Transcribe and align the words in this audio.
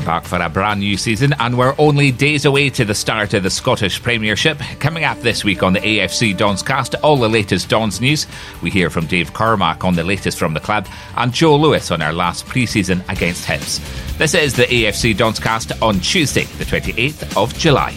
We're 0.00 0.06
back 0.06 0.24
for 0.24 0.40
a 0.40 0.48
brand 0.48 0.80
new 0.80 0.96
season, 0.96 1.34
and 1.40 1.58
we're 1.58 1.74
only 1.76 2.10
days 2.10 2.46
away 2.46 2.70
to 2.70 2.86
the 2.86 2.94
start 2.94 3.34
of 3.34 3.42
the 3.42 3.50
Scottish 3.50 4.02
Premiership. 4.02 4.58
Coming 4.78 5.04
up 5.04 5.20
this 5.20 5.44
week 5.44 5.62
on 5.62 5.74
the 5.74 5.80
AFC 5.80 6.34
Dons 6.34 6.62
cast, 6.62 6.94
all 7.02 7.18
the 7.18 7.28
latest 7.28 7.68
Dons 7.68 8.00
news. 8.00 8.26
We 8.62 8.70
hear 8.70 8.88
from 8.88 9.04
Dave 9.04 9.34
Cormack 9.34 9.84
on 9.84 9.96
the 9.96 10.02
latest 10.02 10.38
from 10.38 10.54
the 10.54 10.60
club, 10.60 10.88
and 11.18 11.34
Joe 11.34 11.54
Lewis 11.54 11.90
on 11.90 12.00
our 12.00 12.14
last 12.14 12.46
pre 12.46 12.64
season 12.64 13.04
against 13.10 13.46
Hibs. 13.46 13.78
This 14.16 14.32
is 14.32 14.54
the 14.54 14.62
AFC 14.62 15.14
Dons 15.14 15.38
cast 15.38 15.70
on 15.82 16.00
Tuesday, 16.00 16.44
the 16.44 16.64
28th 16.64 17.36
of 17.36 17.52
July. 17.58 17.94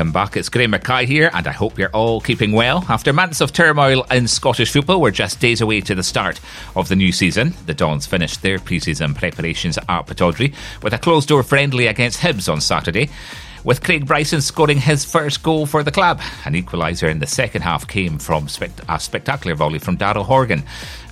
Welcome 0.00 0.12
back. 0.12 0.34
It's 0.34 0.48
Graham 0.48 0.70
Mackay 0.70 1.04
here, 1.04 1.30
and 1.34 1.46
I 1.46 1.52
hope 1.52 1.78
you're 1.78 1.90
all 1.90 2.22
keeping 2.22 2.52
well. 2.52 2.86
After 2.88 3.12
months 3.12 3.42
of 3.42 3.52
turmoil 3.52 4.02
in 4.10 4.28
Scottish 4.28 4.72
football, 4.72 4.98
we're 4.98 5.10
just 5.10 5.40
days 5.40 5.60
away 5.60 5.82
to 5.82 5.94
the 5.94 6.02
start 6.02 6.40
of 6.74 6.88
the 6.88 6.96
new 6.96 7.12
season. 7.12 7.52
The 7.66 7.74
Dons 7.74 8.06
finished 8.06 8.40
their 8.40 8.58
pre 8.58 8.80
season 8.80 9.12
preparations 9.12 9.76
at 9.76 10.06
Pittodrie 10.06 10.54
with 10.82 10.94
a 10.94 10.98
closed 10.98 11.28
door 11.28 11.42
friendly 11.42 11.86
against 11.86 12.20
Hibs 12.20 12.50
on 12.50 12.62
Saturday 12.62 13.10
with 13.64 13.82
Craig 13.82 14.06
Bryson 14.06 14.40
scoring 14.40 14.78
his 14.78 15.04
first 15.04 15.42
goal 15.42 15.66
for 15.66 15.82
the 15.82 15.90
club. 15.90 16.20
An 16.44 16.54
equaliser 16.54 17.10
in 17.10 17.18
the 17.18 17.26
second 17.26 17.62
half 17.62 17.86
came 17.86 18.18
from 18.18 18.46
a 18.88 19.00
spectacular 19.00 19.54
volley 19.54 19.78
from 19.78 19.96
Daryl 19.96 20.24
Horgan. 20.24 20.62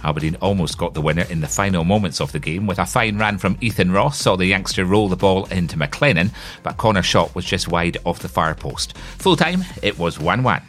Aberdeen 0.04 0.36
almost 0.36 0.78
got 0.78 0.94
the 0.94 1.00
winner 1.00 1.26
in 1.28 1.40
the 1.40 1.48
final 1.48 1.84
moments 1.84 2.20
of 2.20 2.32
the 2.32 2.38
game 2.38 2.66
with 2.66 2.78
a 2.78 2.86
fine 2.86 3.18
run 3.18 3.38
from 3.38 3.56
Ethan 3.60 3.92
Ross, 3.92 4.18
saw 4.18 4.36
the 4.36 4.46
youngster 4.46 4.84
roll 4.84 5.08
the 5.08 5.16
ball 5.16 5.46
into 5.46 5.76
McLennan, 5.76 6.30
but 6.62 6.76
corner 6.76 7.02
shot 7.02 7.34
was 7.34 7.44
just 7.44 7.68
wide 7.68 7.96
off 8.04 8.20
the 8.20 8.28
far 8.28 8.54
post. 8.54 8.96
Full 9.18 9.36
time, 9.36 9.64
it 9.82 9.98
was 9.98 10.18
1 10.18 10.42
1. 10.42 10.62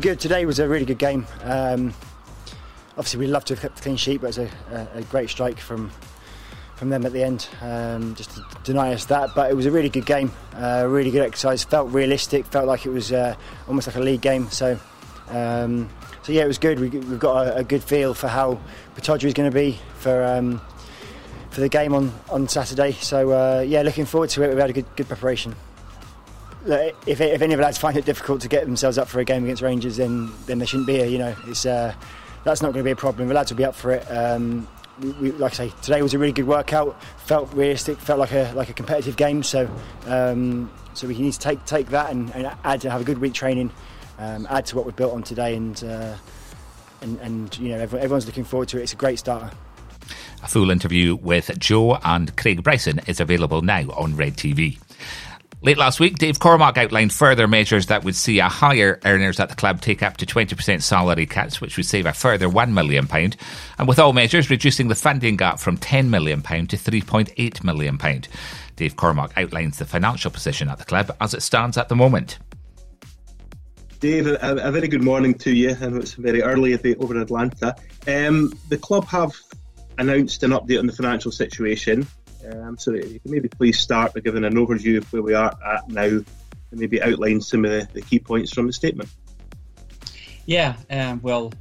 Good. 0.00 0.20
Today 0.20 0.46
was 0.46 0.58
a 0.60 0.68
really 0.68 0.84
good 0.84 0.98
game. 0.98 1.26
Um, 1.42 1.92
obviously, 2.90 3.20
we'd 3.20 3.32
love 3.32 3.44
to 3.46 3.54
have 3.54 3.62
kept 3.62 3.76
the 3.76 3.82
clean 3.82 3.96
sheet, 3.96 4.20
but 4.20 4.36
it 4.36 4.38
was 4.38 4.38
a, 4.38 4.88
a, 4.94 4.98
a 4.98 5.02
great 5.02 5.28
strike 5.28 5.58
from 5.58 5.90
from 6.80 6.88
them 6.88 7.04
at 7.04 7.12
the 7.12 7.22
end, 7.22 7.46
um, 7.60 8.14
just 8.14 8.30
to 8.30 8.42
deny 8.64 8.94
us 8.94 9.04
that. 9.04 9.34
But 9.34 9.50
it 9.50 9.54
was 9.54 9.66
a 9.66 9.70
really 9.70 9.90
good 9.90 10.06
game, 10.06 10.32
uh, 10.56 10.86
really 10.88 11.10
good 11.10 11.20
exercise. 11.20 11.62
Felt 11.62 11.92
realistic, 11.92 12.46
felt 12.46 12.66
like 12.66 12.86
it 12.86 12.88
was 12.88 13.12
uh, 13.12 13.36
almost 13.68 13.86
like 13.86 13.96
a 13.96 14.00
league 14.00 14.22
game. 14.22 14.48
So, 14.50 14.80
um, 15.28 15.90
so 16.22 16.32
yeah, 16.32 16.42
it 16.42 16.46
was 16.46 16.56
good. 16.56 16.80
We, 16.80 16.88
have 16.88 17.18
got 17.18 17.48
a, 17.48 17.56
a, 17.56 17.64
good 17.64 17.84
feel 17.84 18.14
for 18.14 18.28
how 18.28 18.58
Pittodrie 18.96 19.24
is 19.24 19.34
going 19.34 19.50
to 19.50 19.54
be 19.54 19.78
for 19.98 20.24
um, 20.24 20.58
for 21.50 21.60
the 21.60 21.68
game 21.68 21.94
on, 21.94 22.14
on 22.30 22.48
Saturday. 22.48 22.92
So 22.92 23.30
uh, 23.30 23.60
yeah, 23.60 23.82
looking 23.82 24.06
forward 24.06 24.30
to 24.30 24.42
it. 24.42 24.48
We've 24.48 24.58
had 24.58 24.70
a 24.70 24.72
good 24.72 24.86
good 24.96 25.06
preparation. 25.06 25.54
If, 26.64 27.20
if 27.20 27.20
any 27.20 27.52
of 27.52 27.58
the 27.58 27.62
lads 27.62 27.76
find 27.76 27.96
it 27.98 28.06
difficult 28.06 28.40
to 28.40 28.48
get 28.48 28.64
themselves 28.64 28.96
up 28.96 29.08
for 29.08 29.20
a 29.20 29.24
game 29.24 29.44
against 29.44 29.60
Rangers, 29.60 29.98
then 29.98 30.32
then 30.46 30.58
they 30.58 30.64
shouldn't 30.64 30.86
be 30.86 30.96
here. 30.96 31.06
You 31.06 31.18
know, 31.18 31.36
it's 31.46 31.66
uh, 31.66 31.92
that's 32.44 32.62
not 32.62 32.72
going 32.72 32.82
to 32.82 32.88
be 32.88 32.92
a 32.92 32.96
problem. 32.96 33.28
The 33.28 33.34
lads 33.34 33.50
will 33.50 33.58
be 33.58 33.66
up 33.66 33.74
for 33.74 33.92
it. 33.92 34.10
Um, 34.10 34.66
we, 35.00 35.32
like 35.32 35.52
I 35.52 35.68
say, 35.68 35.72
today 35.82 36.02
was 36.02 36.14
a 36.14 36.18
really 36.18 36.32
good 36.32 36.46
workout. 36.46 37.00
Felt 37.18 37.52
realistic. 37.54 37.98
Felt 37.98 38.18
like 38.18 38.32
a 38.32 38.52
like 38.54 38.68
a 38.68 38.72
competitive 38.72 39.16
game. 39.16 39.42
So 39.42 39.70
um, 40.06 40.70
so 40.94 41.06
we 41.08 41.18
need 41.18 41.32
to 41.32 41.38
take 41.38 41.64
take 41.64 41.88
that 41.88 42.10
and, 42.10 42.34
and 42.34 42.50
add 42.64 42.82
to 42.82 42.90
have 42.90 43.00
a 43.00 43.04
good 43.04 43.18
week 43.18 43.34
training. 43.34 43.70
Um, 44.18 44.46
add 44.50 44.66
to 44.66 44.76
what 44.76 44.84
we've 44.84 44.96
built 44.96 45.14
on 45.14 45.22
today, 45.22 45.56
and 45.56 45.82
uh, 45.82 46.14
and, 47.00 47.18
and 47.20 47.58
you 47.58 47.70
know 47.70 47.78
everyone's 47.78 48.26
looking 48.26 48.44
forward 48.44 48.68
to 48.68 48.78
it. 48.78 48.82
It's 48.82 48.92
a 48.92 48.96
great 48.96 49.18
starter. 49.18 49.50
A 50.42 50.48
full 50.48 50.70
interview 50.70 51.16
with 51.16 51.58
Joe 51.58 51.98
and 52.02 52.34
Craig 52.36 52.62
Bryson 52.62 53.00
is 53.06 53.20
available 53.20 53.62
now 53.62 53.90
on 53.90 54.16
Red 54.16 54.36
TV. 54.36 54.78
Late 55.62 55.76
last 55.76 56.00
week, 56.00 56.16
Dave 56.16 56.38
Cormack 56.38 56.78
outlined 56.78 57.12
further 57.12 57.46
measures 57.46 57.84
that 57.86 58.02
would 58.02 58.16
see 58.16 58.38
a 58.38 58.48
higher 58.48 58.98
earners 59.04 59.38
at 59.38 59.50
the 59.50 59.54
club 59.54 59.82
take 59.82 60.02
up 60.02 60.16
to 60.16 60.24
20% 60.24 60.80
salary 60.80 61.26
cuts, 61.26 61.60
which 61.60 61.76
would 61.76 61.84
save 61.84 62.06
a 62.06 62.14
further 62.14 62.48
£1 62.48 62.72
million, 62.72 63.06
and 63.78 63.86
with 63.86 63.98
all 63.98 64.14
measures, 64.14 64.48
reducing 64.48 64.88
the 64.88 64.94
funding 64.94 65.36
gap 65.36 65.58
from 65.58 65.76
£10 65.76 66.08
million 66.08 66.40
to 66.40 66.78
£3.8 66.78 67.62
million. 67.62 67.98
Dave 68.76 68.96
Cormack 68.96 69.32
outlines 69.36 69.76
the 69.76 69.84
financial 69.84 70.30
position 70.30 70.70
at 70.70 70.78
the 70.78 70.84
club 70.86 71.14
as 71.20 71.34
it 71.34 71.42
stands 71.42 71.76
at 71.76 71.90
the 71.90 71.96
moment. 71.96 72.38
Dave, 73.98 74.28
a, 74.28 74.38
a 74.40 74.72
very 74.72 74.88
good 74.88 75.02
morning 75.02 75.34
to 75.34 75.54
you. 75.54 75.76
I 75.78 75.88
know 75.88 75.98
it's 75.98 76.14
very 76.14 76.42
early 76.42 76.72
over 76.94 77.14
in 77.14 77.20
Atlanta. 77.20 77.76
Um, 78.08 78.54
the 78.70 78.78
club 78.78 79.04
have 79.08 79.36
announced 79.98 80.42
an 80.42 80.52
update 80.52 80.78
on 80.78 80.86
the 80.86 80.92
financial 80.94 81.30
situation. 81.30 82.06
Um, 82.44 82.78
so 82.78 82.92
you 82.92 83.20
can 83.20 83.30
maybe 83.30 83.48
please 83.48 83.78
start 83.78 84.14
by 84.14 84.20
giving 84.20 84.44
an 84.44 84.54
overview 84.54 84.98
of 84.98 85.12
where 85.12 85.22
we 85.22 85.34
are 85.34 85.56
at 85.64 85.88
now 85.88 86.04
and 86.04 86.26
maybe 86.72 87.02
outline 87.02 87.40
some 87.40 87.64
of 87.64 87.70
the, 87.70 87.88
the 87.92 88.02
key 88.02 88.18
points 88.18 88.52
from 88.52 88.66
the 88.66 88.72
statement. 88.72 89.10
Yeah, 90.46 90.76
um, 90.90 91.20
well, 91.22 91.52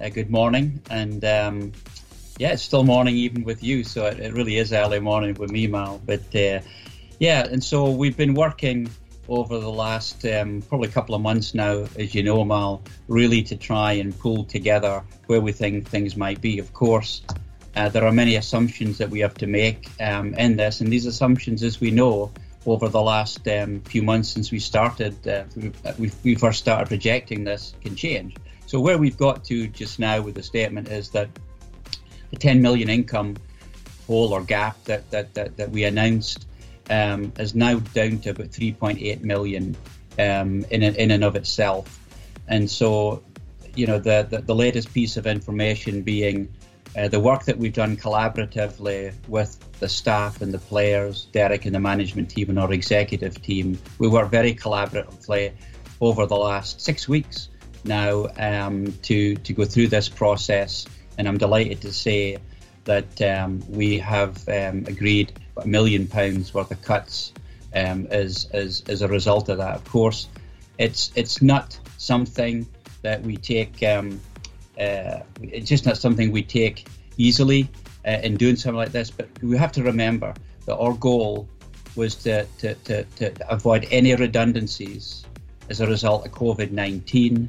uh, 0.00 0.08
good 0.08 0.30
morning. 0.30 0.80
And 0.90 1.24
um, 1.24 1.72
yeah, 2.38 2.52
it's 2.52 2.62
still 2.62 2.84
morning 2.84 3.16
even 3.16 3.44
with 3.44 3.62
you. 3.62 3.84
So 3.84 4.06
it, 4.06 4.18
it 4.20 4.32
really 4.32 4.56
is 4.56 4.72
early 4.72 5.00
morning 5.00 5.34
with 5.34 5.50
me, 5.50 5.66
Mal. 5.66 6.00
But 6.04 6.34
uh, 6.34 6.60
yeah, 7.18 7.46
and 7.46 7.62
so 7.62 7.90
we've 7.90 8.16
been 8.16 8.34
working 8.34 8.88
over 9.28 9.58
the 9.58 9.70
last 9.70 10.24
um, 10.26 10.62
probably 10.62 10.88
a 10.88 10.92
couple 10.92 11.14
of 11.14 11.22
months 11.22 11.54
now, 11.54 11.86
as 11.98 12.14
you 12.14 12.22
know, 12.22 12.44
Mal, 12.44 12.82
really 13.08 13.42
to 13.44 13.56
try 13.56 13.92
and 13.92 14.18
pull 14.18 14.44
together 14.44 15.02
where 15.26 15.40
we 15.40 15.52
think 15.52 15.88
things 15.88 16.16
might 16.16 16.40
be. 16.40 16.58
Of 16.58 16.72
course, 16.72 17.22
uh, 17.76 17.88
there 17.88 18.04
are 18.04 18.12
many 18.12 18.36
assumptions 18.36 18.98
that 18.98 19.10
we 19.10 19.20
have 19.20 19.34
to 19.34 19.46
make 19.46 19.90
um, 20.00 20.34
in 20.34 20.56
this, 20.56 20.80
and 20.80 20.92
these 20.92 21.06
assumptions, 21.06 21.62
as 21.62 21.80
we 21.80 21.90
know, 21.90 22.30
over 22.66 22.88
the 22.88 23.00
last 23.00 23.46
um, 23.48 23.80
few 23.82 24.02
months 24.02 24.30
since 24.30 24.50
we 24.50 24.58
started, 24.58 25.26
uh, 25.28 25.44
we, 25.98 26.10
we 26.22 26.34
first 26.34 26.60
started 26.60 26.88
projecting 26.88 27.44
this, 27.44 27.74
can 27.82 27.94
change. 27.94 28.36
So 28.66 28.80
where 28.80 28.96
we've 28.96 29.18
got 29.18 29.44
to 29.44 29.66
just 29.68 29.98
now 29.98 30.22
with 30.22 30.34
the 30.34 30.42
statement 30.42 30.88
is 30.88 31.10
that 31.10 31.28
the 32.30 32.36
10 32.36 32.62
million 32.62 32.88
income 32.88 33.36
hole 34.06 34.32
or 34.32 34.42
gap 34.42 34.82
that 34.84 35.10
that, 35.10 35.34
that, 35.34 35.56
that 35.56 35.70
we 35.70 35.84
announced 35.84 36.46
um, 36.90 37.32
is 37.38 37.54
now 37.54 37.78
down 37.78 38.18
to 38.20 38.30
about 38.30 38.48
3.8 38.48 39.22
million 39.22 39.76
um, 40.18 40.64
in 40.70 40.82
in 40.82 41.10
and 41.10 41.24
of 41.24 41.34
itself, 41.34 41.98
and 42.46 42.70
so 42.70 43.22
you 43.74 43.86
know 43.86 43.98
the, 43.98 44.26
the, 44.30 44.38
the 44.38 44.54
latest 44.54 44.92
piece 44.92 45.16
of 45.16 45.26
information 45.26 46.02
being 46.02 46.48
uh, 46.96 47.08
the 47.08 47.20
work 47.20 47.44
that 47.44 47.58
we've 47.58 47.72
done 47.72 47.96
collaboratively 47.96 49.12
with 49.28 49.58
the 49.80 49.88
staff 49.88 50.40
and 50.42 50.52
the 50.52 50.58
players, 50.58 51.26
Derek 51.32 51.64
and 51.64 51.74
the 51.74 51.80
management 51.80 52.30
team 52.30 52.50
and 52.50 52.58
our 52.58 52.72
executive 52.72 53.40
team, 53.42 53.78
we 53.98 54.08
work 54.08 54.30
very 54.30 54.54
collaboratively 54.54 55.52
over 56.00 56.26
the 56.26 56.36
last 56.36 56.80
six 56.80 57.08
weeks 57.08 57.48
now 57.84 58.26
um, 58.38 58.92
to 59.02 59.34
to 59.36 59.52
go 59.52 59.64
through 59.64 59.88
this 59.88 60.08
process. 60.08 60.86
And 61.18 61.28
I'm 61.28 61.38
delighted 61.38 61.80
to 61.82 61.92
say 61.92 62.38
that 62.84 63.22
um, 63.22 63.62
we 63.68 63.98
have 63.98 64.48
um, 64.48 64.84
agreed 64.86 65.32
a 65.56 65.66
million 65.66 66.06
pounds 66.06 66.52
worth 66.52 66.70
of 66.70 66.82
cuts 66.82 67.32
um, 67.74 68.06
as, 68.10 68.48
as 68.52 68.82
as 68.88 69.02
a 69.02 69.08
result 69.08 69.48
of 69.48 69.58
that. 69.58 69.74
Of 69.74 69.84
course, 69.84 70.28
it's 70.78 71.12
it's 71.14 71.42
not 71.42 71.78
something 71.98 72.66
that 73.02 73.22
we 73.22 73.36
take 73.36 73.82
um, 73.82 74.20
it's 74.76 75.68
just 75.68 75.86
not 75.86 75.96
something 75.96 76.32
we 76.32 76.42
take 76.42 76.86
easily 77.16 77.68
uh, 78.06 78.18
in 78.22 78.36
doing 78.36 78.56
something 78.56 78.76
like 78.76 78.92
this. 78.92 79.10
But 79.10 79.28
we 79.42 79.56
have 79.56 79.72
to 79.72 79.82
remember 79.82 80.34
that 80.66 80.76
our 80.76 80.94
goal 80.94 81.48
was 81.96 82.16
to, 82.16 82.44
to, 82.58 82.74
to, 82.74 83.04
to 83.04 83.52
avoid 83.52 83.86
any 83.90 84.14
redundancies 84.14 85.24
as 85.70 85.80
a 85.80 85.86
result 85.86 86.26
of 86.26 86.32
COVID 86.32 86.72
19 86.72 87.48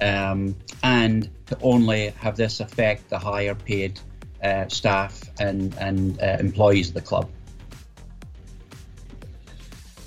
um, 0.00 0.56
and 0.82 1.28
to 1.46 1.58
only 1.62 2.08
have 2.10 2.36
this 2.36 2.60
affect 2.60 3.08
the 3.10 3.18
higher 3.18 3.54
paid 3.54 4.00
uh, 4.42 4.66
staff 4.68 5.22
and 5.38 5.74
and 5.78 6.20
uh, 6.22 6.36
employees 6.40 6.88
of 6.88 6.94
the 6.94 7.00
club. 7.00 7.30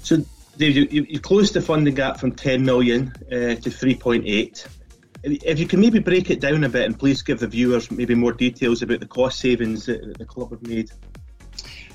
So, 0.02 0.24
Dave, 0.58 0.76
you, 0.76 1.06
you 1.10 1.20
closed 1.20 1.54
the 1.54 1.62
funding 1.62 1.96
gap 1.96 2.20
from 2.20 2.34
10 2.34 2.66
million 2.66 3.14
uh, 3.28 3.56
to 3.56 3.70
3.8. 3.70 4.68
If 5.24 5.58
you 5.58 5.68
can 5.68 5.80
maybe 5.80 6.00
break 6.00 6.30
it 6.30 6.42
down 6.42 6.64
a 6.64 6.70
bit 6.70 6.86
and 6.86 7.00
please 7.00 7.22
give 7.22 7.40
the 7.40 7.48
viewers 7.48 7.90
maybe 7.90 8.14
more 8.14 8.34
details 8.34 8.81
about 8.81 9.00
the 9.00 9.06
cost 9.06 9.40
savings 9.40 9.86
that 9.86 10.18
the 10.18 10.25
club 10.25 10.52
have 10.52 10.62
made. 10.64 10.92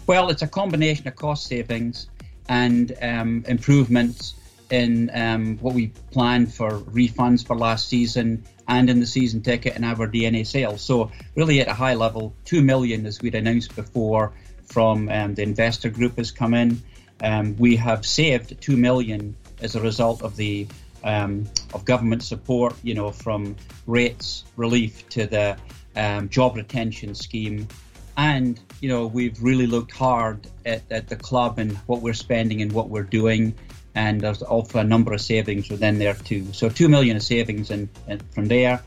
Well, 0.06 0.30
it's 0.30 0.40
a 0.40 0.46
combination 0.46 1.06
of 1.06 1.16
cost 1.16 1.46
savings 1.46 2.08
and 2.48 2.96
um, 3.02 3.44
improvements 3.46 4.34
in 4.70 5.10
um, 5.14 5.58
what 5.58 5.74
we 5.74 5.88
planned 6.10 6.52
for 6.52 6.70
refunds 6.70 7.46
for 7.46 7.56
last 7.56 7.88
season 7.88 8.44
and 8.66 8.88
in 8.88 9.00
the 9.00 9.06
season 9.06 9.42
ticket 9.42 9.74
and 9.74 9.84
our 9.84 10.06
DNA 10.06 10.46
sales. 10.46 10.82
So, 10.82 11.10
really, 11.34 11.60
at 11.60 11.68
a 11.68 11.74
high 11.74 11.94
level, 11.94 12.34
two 12.44 12.62
million, 12.62 13.06
as 13.06 13.20
we'd 13.20 13.34
announced 13.34 13.74
before, 13.76 14.32
from 14.64 15.08
um, 15.08 15.34
the 15.34 15.42
investor 15.42 15.88
group 15.88 16.16
has 16.18 16.30
come 16.30 16.54
in. 16.54 16.82
Um, 17.22 17.56
we 17.56 17.76
have 17.76 18.06
saved 18.06 18.60
two 18.60 18.76
million 18.76 19.36
as 19.60 19.74
a 19.74 19.80
result 19.80 20.22
of 20.22 20.36
the 20.36 20.66
um, 21.04 21.48
of 21.74 21.84
government 21.84 22.22
support, 22.22 22.74
you 22.82 22.94
know, 22.94 23.10
from 23.10 23.56
rates 23.86 24.44
relief 24.56 25.08
to 25.10 25.26
the 25.26 25.56
um, 25.96 26.28
job 26.28 26.56
retention 26.56 27.14
scheme. 27.14 27.68
And, 28.16 28.58
you 28.80 28.88
know, 28.88 29.06
we've 29.06 29.40
really 29.42 29.66
looked 29.66 29.92
hard 29.92 30.46
at, 30.66 30.82
at 30.90 31.08
the 31.08 31.16
club 31.16 31.58
and 31.58 31.76
what 31.86 32.00
we're 32.00 32.14
spending 32.14 32.62
and 32.62 32.72
what 32.72 32.88
we're 32.88 33.04
doing. 33.04 33.54
And 33.94 34.20
there's 34.20 34.42
also 34.42 34.80
a 34.80 34.84
number 34.84 35.12
of 35.12 35.20
savings 35.20 35.68
within 35.70 35.98
there 35.98 36.14
too. 36.14 36.52
So 36.52 36.68
two 36.68 36.88
million 36.88 37.16
of 37.16 37.22
savings 37.22 37.70
and 37.70 37.88
from 38.32 38.46
there. 38.46 38.82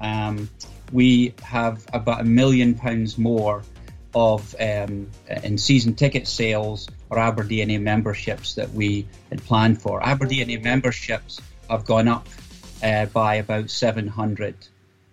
Um, 0.00 0.48
we 0.92 1.34
have 1.42 1.84
about 1.92 2.20
a 2.20 2.24
million 2.24 2.74
pounds 2.74 3.18
more 3.18 3.62
of 4.14 4.54
um, 4.60 5.10
in 5.42 5.58
season 5.58 5.94
ticket 5.94 6.26
sales 6.26 6.88
or 7.10 7.18
Aberdeen 7.18 7.82
memberships 7.84 8.54
that 8.54 8.70
we 8.70 9.06
had 9.30 9.44
planned 9.44 9.80
for. 9.80 10.02
Aberdeen 10.02 10.62
memberships 10.62 11.40
have 11.68 11.84
gone 11.84 12.08
up 12.08 12.28
uh, 12.82 13.06
by 13.06 13.36
about 13.36 13.70
700 13.70 14.54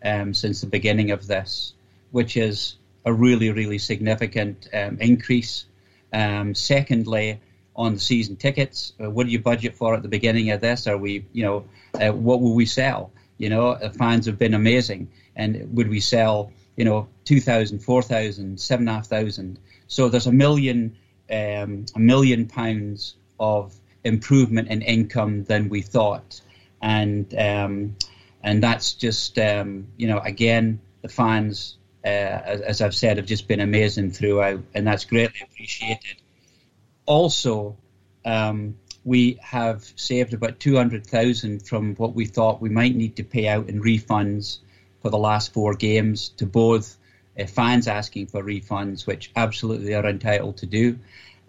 um, 0.04 0.34
since 0.34 0.62
the 0.62 0.68
beginning 0.68 1.12
of 1.12 1.28
this, 1.28 1.74
which 2.12 2.38
is 2.38 2.76
a 3.06 3.14
really, 3.14 3.52
really 3.52 3.78
significant 3.78 4.68
um, 4.74 4.98
increase. 5.00 5.66
Um, 6.12 6.54
secondly, 6.56 7.40
on 7.76 7.96
the 7.96 8.00
season 8.00 8.36
tickets, 8.36 8.94
uh, 9.04 9.10
what 9.10 9.26
do 9.26 9.32
you 9.32 9.40
budget 9.40 9.76
for 9.76 9.96
at 9.96 10.04
the 10.04 10.10
beginning 10.10 10.52
of 10.52 10.62
this? 10.62 10.88
Are 10.88 10.98
we, 10.98 11.26
you 11.34 11.44
know, 11.44 11.66
uh, 12.00 12.12
what 12.12 12.42
will 12.42 12.54
we 12.54 12.66
sell? 12.66 13.12
You 13.38 13.50
know, 13.50 13.76
the 13.76 13.90
fans 13.90 14.28
have 14.28 14.38
been 14.38 14.54
amazing, 14.54 15.12
and 15.36 15.76
would 15.76 15.90
we 15.90 16.00
sell, 16.00 16.52
you 16.76 16.86
know, 16.86 17.08
2,000, 17.26 17.80
4,000, 17.80 18.60
7,500? 18.60 19.58
So 19.88 20.10
there's 20.10 20.28
a 20.28 20.32
million, 20.32 20.96
um, 21.32 21.86
a 21.96 22.00
million 22.00 22.48
pounds 22.48 23.16
of 23.40 23.74
improvement 24.04 24.68
in 24.70 24.82
income 24.82 25.44
than 25.44 25.70
we 25.70 25.82
thought, 25.82 26.42
and 26.82 27.34
um, 27.36 27.96
and 28.44 28.62
that's 28.62 28.94
just 28.94 29.40
um, 29.40 29.88
you 29.98 30.08
know 30.08 30.20
again 30.20 30.80
the 31.04 31.10
fans, 31.10 31.78
uh, 32.04 32.08
as, 32.08 32.62
as, 32.62 32.82
I've 32.82 32.96
said, 32.96 33.18
have 33.18 33.26
just 33.26 33.48
been 33.48 33.60
amazing 33.60 34.12
throughout, 34.12 34.62
and 34.74 34.88
that's 34.88 35.06
greatly 35.06 35.42
appreciated. 35.44 36.16
Also, 37.06 37.78
um, 38.26 38.78
we 39.04 39.38
have 39.42 39.84
saved 39.98 40.34
about 40.34 40.60
two 40.60 40.76
hundred 40.76 41.06
thousand 41.06 41.68
from 41.68 41.96
what 41.96 42.16
we 42.16 42.26
thought 42.26 42.62
we 42.62 42.70
might 42.70 42.96
need 42.96 43.18
to 43.18 43.24
pay 43.24 43.48
out 43.48 43.70
in 43.70 43.82
refunds 43.82 44.60
for 45.02 45.10
the 45.10 45.18
last 45.18 45.54
four 45.54 45.74
games 45.74 46.30
to 46.30 46.46
both 46.46 46.98
uh, 47.38 47.46
fans 47.46 47.88
asking 47.88 48.28
for 48.28 48.42
refunds, 48.42 49.06
which 49.06 49.32
absolutely 49.36 49.94
are 49.94 50.06
entitled 50.06 50.58
to 50.58 50.66
do, 50.66 50.98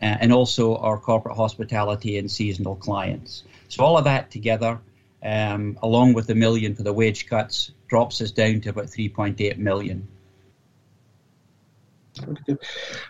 and 0.01 0.33
also 0.33 0.77
our 0.77 0.99
corporate 0.99 1.37
hospitality 1.37 2.19
and 2.19 2.31
seasonal 2.31 2.77
clients. 2.77 3.45
So 3.69 3.85
all 3.85 3.97
of 3.97 4.05
that 4.05 4.31
together, 4.31 4.81
um, 5.23 5.79
along 5.83 6.15
with 6.15 6.27
the 6.27 6.35
million 6.35 6.75
for 6.75 6.83
the 6.83 6.93
wage 6.93 7.27
cuts, 7.27 7.73
drops 7.89 8.21
us 8.21 8.31
down 8.31 8.61
to 8.63 8.71
about 8.71 8.87
3.8 8.87 9.57
million. 9.59 10.09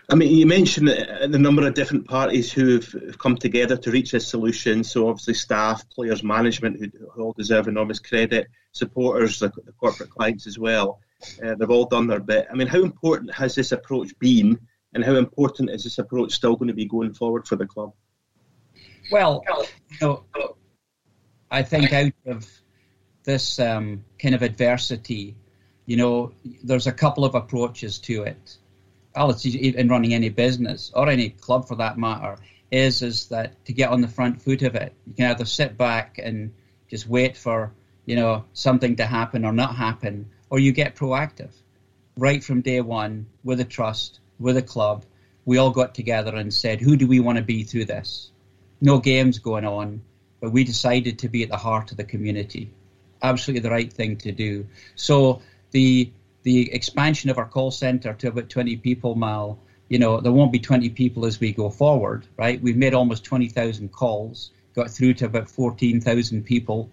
I 0.09 0.15
mean, 0.15 0.35
you 0.35 0.47
mentioned 0.47 0.89
the 0.89 1.39
number 1.39 1.67
of 1.67 1.75
different 1.75 2.09
parties 2.09 2.51
who 2.51 2.81
have 2.81 3.19
come 3.19 3.37
together 3.37 3.77
to 3.77 3.91
reach 3.91 4.13
this 4.13 4.27
solution. 4.27 4.83
So, 4.83 5.09
obviously, 5.09 5.35
staff, 5.35 5.89
players, 5.91 6.23
management, 6.23 6.81
who, 6.81 7.23
all 7.23 7.35
deserve 7.35 7.69
enormous 7.69 7.99
credit, 7.99 8.47
supporters, 8.73 9.41
the, 9.41 9.49
the 9.49 9.73
corporate 9.73 10.11
clients 10.11 10.47
as 10.47 10.59
well. 10.59 11.01
Uh, 11.43 11.55
they've 11.55 11.71
all 11.71 11.87
done 11.87 12.07
their 12.07 12.21
bit. 12.21 12.47
I 12.51 12.55
mean, 12.55 12.67
how 12.67 12.83
important 12.83 13.35
has 13.35 13.55
this 13.55 13.73
approach 13.73 14.19
been 14.19 14.59
and 14.95 15.05
how 15.05 15.17
important 15.17 15.71
is 15.71 15.85
this 15.85 15.99
approach 15.99 16.33
still 16.33 16.57
going 16.57 16.69
to 16.69 16.75
be 16.75 16.87
going 16.87 17.13
forward 17.13 17.47
for 17.47 17.57
the 17.57 17.67
club? 17.67 17.93
Well, 19.11 19.45
you 19.91 19.99
know, 20.01 20.25
I 21.51 21.63
think 21.63 21.93
out 21.93 22.13
of 22.27 22.49
this 23.25 23.59
um, 23.59 24.05
kind 24.19 24.35
of 24.35 24.43
adversity, 24.43 25.37
you 25.85 25.97
know, 25.97 26.33
there's 26.63 26.87
a 26.87 26.93
couple 26.93 27.25
of 27.25 27.35
approaches 27.35 27.99
to 28.01 28.23
it. 28.23 28.57
Well, 29.15 29.37
in 29.45 29.89
running 29.89 30.15
any 30.15 30.29
business 30.29 30.91
or 30.95 31.09
any 31.09 31.31
club 31.31 31.69
for 31.69 31.77
that 31.77 31.99
matter. 31.99 32.37
Is 32.71 33.03
is 33.03 33.29
that 33.29 33.65
to 33.67 33.73
get 33.73 33.91
on 33.91 34.01
the 34.01 34.09
front 34.09 34.43
foot 34.43 34.63
of 34.63 34.75
it? 34.75 34.93
You 35.07 35.13
can 35.15 35.31
either 35.31 35.45
sit 35.45 35.79
back 35.79 36.19
and 36.19 36.53
just 36.91 37.07
wait 37.07 37.37
for 37.37 37.73
you 38.07 38.17
know 38.17 38.47
something 38.53 38.97
to 38.97 39.07
happen 39.07 39.45
or 39.45 39.53
not 39.53 39.77
happen, 39.77 40.31
or 40.51 40.59
you 40.59 40.73
get 40.73 40.97
proactive 40.97 41.53
right 42.17 42.43
from 42.43 42.63
day 42.63 42.81
one 42.81 43.27
with 43.45 43.61
a 43.61 43.65
trust 43.65 44.19
with 44.39 44.57
a 44.57 44.63
club, 44.63 45.05
we 45.45 45.59
all 45.59 45.71
got 45.71 45.95
together 45.95 46.35
and 46.35 46.53
said, 46.53 46.81
who 46.81 46.97
do 46.97 47.07
we 47.07 47.21
want 47.21 47.39
to 47.39 47.45
be 47.45 47.65
through 47.65 47.85
this? 47.85 48.31
No 48.81 48.99
games 48.99 49.39
going 49.39 49.65
on, 49.65 50.03
but 50.41 50.53
we 50.53 50.65
decided 50.65 51.21
to 51.21 51.29
be 51.29 51.43
at 51.43 51.51
the 51.51 51.57
heart 51.57 51.91
of 51.91 51.97
the 51.97 52.05
community. 52.05 52.71
Absolutely 53.23 53.61
the 53.61 53.71
right 53.71 53.93
thing 53.93 54.17
to 54.19 54.33
do. 54.33 54.67
So 54.97 55.41
the 55.71 56.11
the 56.43 56.73
expansion 56.75 57.31
of 57.31 57.39
our 57.39 57.47
call 57.47 57.71
center 57.71 58.13
to 58.13 58.29
about 58.29 58.51
20 58.51 58.77
people, 58.77 59.15
Mal, 59.15 59.59
you 59.89 59.99
know, 59.99 60.21
there 60.21 60.31
won't 60.31 60.53
be 60.53 60.59
20 60.59 60.91
people 60.91 61.25
as 61.25 61.41
we 61.41 61.53
go 61.53 61.71
forward, 61.71 62.27
right? 62.37 62.61
We've 62.61 62.77
made 62.77 62.93
almost 62.93 63.25
20,000 63.25 63.91
calls, 63.91 64.51
got 64.75 64.91
through 64.91 65.15
to 65.15 65.25
about 65.25 65.49
14,000 65.49 66.45
people, 66.45 66.91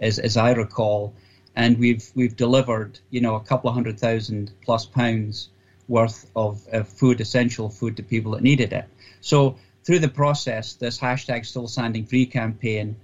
as, 0.00 0.18
as 0.18 0.36
I 0.36 0.50
recall, 0.50 1.14
and 1.54 1.78
we've 1.78 2.08
we've 2.14 2.36
delivered, 2.36 2.98
you 3.10 3.20
know, 3.20 3.34
a 3.34 3.40
couple 3.40 3.68
of 3.68 3.74
hundred 3.74 3.98
thousand 3.98 4.52
plus 4.64 4.84
pounds 4.86 5.48
worth 5.88 6.30
of, 6.36 6.62
food, 6.86 7.20
essential 7.20 7.68
food 7.68 7.96
to 7.96 8.02
people 8.02 8.32
that 8.32 8.42
needed 8.42 8.72
it. 8.72 8.84
So 9.20 9.56
through 9.84 10.00
the 10.00 10.08
process, 10.08 10.74
this 10.74 10.98
hashtag 10.98 11.46
Still 11.46 11.66
Standing 11.66 12.04
Free 12.04 12.26
campaign 12.26 12.96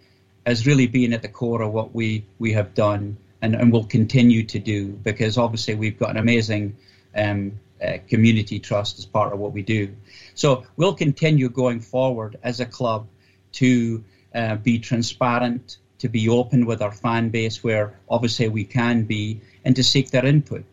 has 0.46 0.66
really 0.66 0.86
been 0.86 1.12
at 1.12 1.22
the 1.22 1.28
core 1.28 1.62
of 1.62 1.72
what 1.72 1.94
we, 1.94 2.24
we 2.38 2.52
have 2.52 2.74
done 2.74 3.16
and, 3.40 3.54
and 3.54 3.72
will 3.72 3.84
continue 3.84 4.42
to 4.44 4.58
do 4.58 4.88
because 4.88 5.38
obviously 5.38 5.74
we've 5.74 5.98
got 5.98 6.10
an 6.10 6.18
amazing 6.18 6.76
um, 7.16 7.52
uh, 7.82 7.98
community 8.08 8.58
trust 8.58 8.98
as 8.98 9.06
part 9.06 9.32
of 9.32 9.38
what 9.38 9.52
we 9.52 9.62
do. 9.62 9.94
So 10.34 10.64
we'll 10.76 10.94
continue 10.94 11.48
going 11.48 11.80
forward 11.80 12.38
as 12.42 12.60
a 12.60 12.66
club 12.66 13.06
to 13.52 14.04
uh, 14.34 14.56
be 14.56 14.78
transparent, 14.78 15.78
to 15.98 16.08
be 16.08 16.28
open 16.28 16.66
with 16.66 16.82
our 16.82 16.92
fan 16.92 17.30
base 17.30 17.62
where 17.62 17.98
obviously 18.08 18.48
we 18.48 18.64
can 18.64 19.04
be, 19.04 19.40
and 19.64 19.76
to 19.76 19.82
seek 19.82 20.10
their 20.10 20.26
input. 20.26 20.64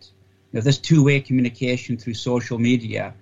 You 0.51 0.60
know, 0.60 0.62
this 0.62 0.77
two-way 0.77 1.22
communication 1.22 1.98
through 1.98 2.15
social 2.15 2.60
media, 2.60 3.13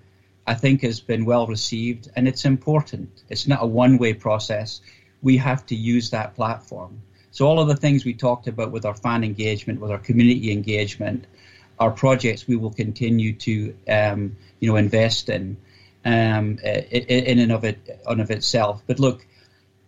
I 0.48 0.56
think, 0.56 0.82
has 0.82 1.00
been 1.00 1.26
well 1.26 1.46
received, 1.46 2.10
and 2.16 2.28
it's 2.28 2.46
important. 2.46 3.24
It's 3.30 3.48
not 3.48 3.62
a 3.62 3.68
one-way 3.68 4.14
process. 4.14 4.82
We 5.22 5.38
have 5.38 5.66
to 5.68 5.76
use 5.76 6.10
that 6.10 6.36
platform. 6.36 7.02
So 7.32 7.46
all 7.46 7.60
of 7.60 7.68
the 7.68 7.76
things 7.76 8.04
we 8.04 8.14
talked 8.14 8.48
about 8.48 8.72
with 8.72 8.86
our 8.86 8.96
fan 8.96 9.24
engagement, 9.24 9.80
with 9.80 9.92
our 9.92 10.00
community 10.00 10.52
engagement, 10.52 11.26
our 11.80 11.92
projects 11.92 12.48
we 12.48 12.56
will 12.56 12.74
continue 12.74 13.34
to 13.34 13.76
um, 13.88 14.36
you 14.60 14.70
know 14.70 14.76
invest 14.76 15.30
in 15.30 15.58
um, 16.06 16.58
in 16.64 17.40
and 17.40 17.52
of 17.52 17.64
it 17.64 18.02
on 18.08 18.20
of 18.20 18.32
itself. 18.32 18.82
But 18.88 19.00
look, 19.00 19.26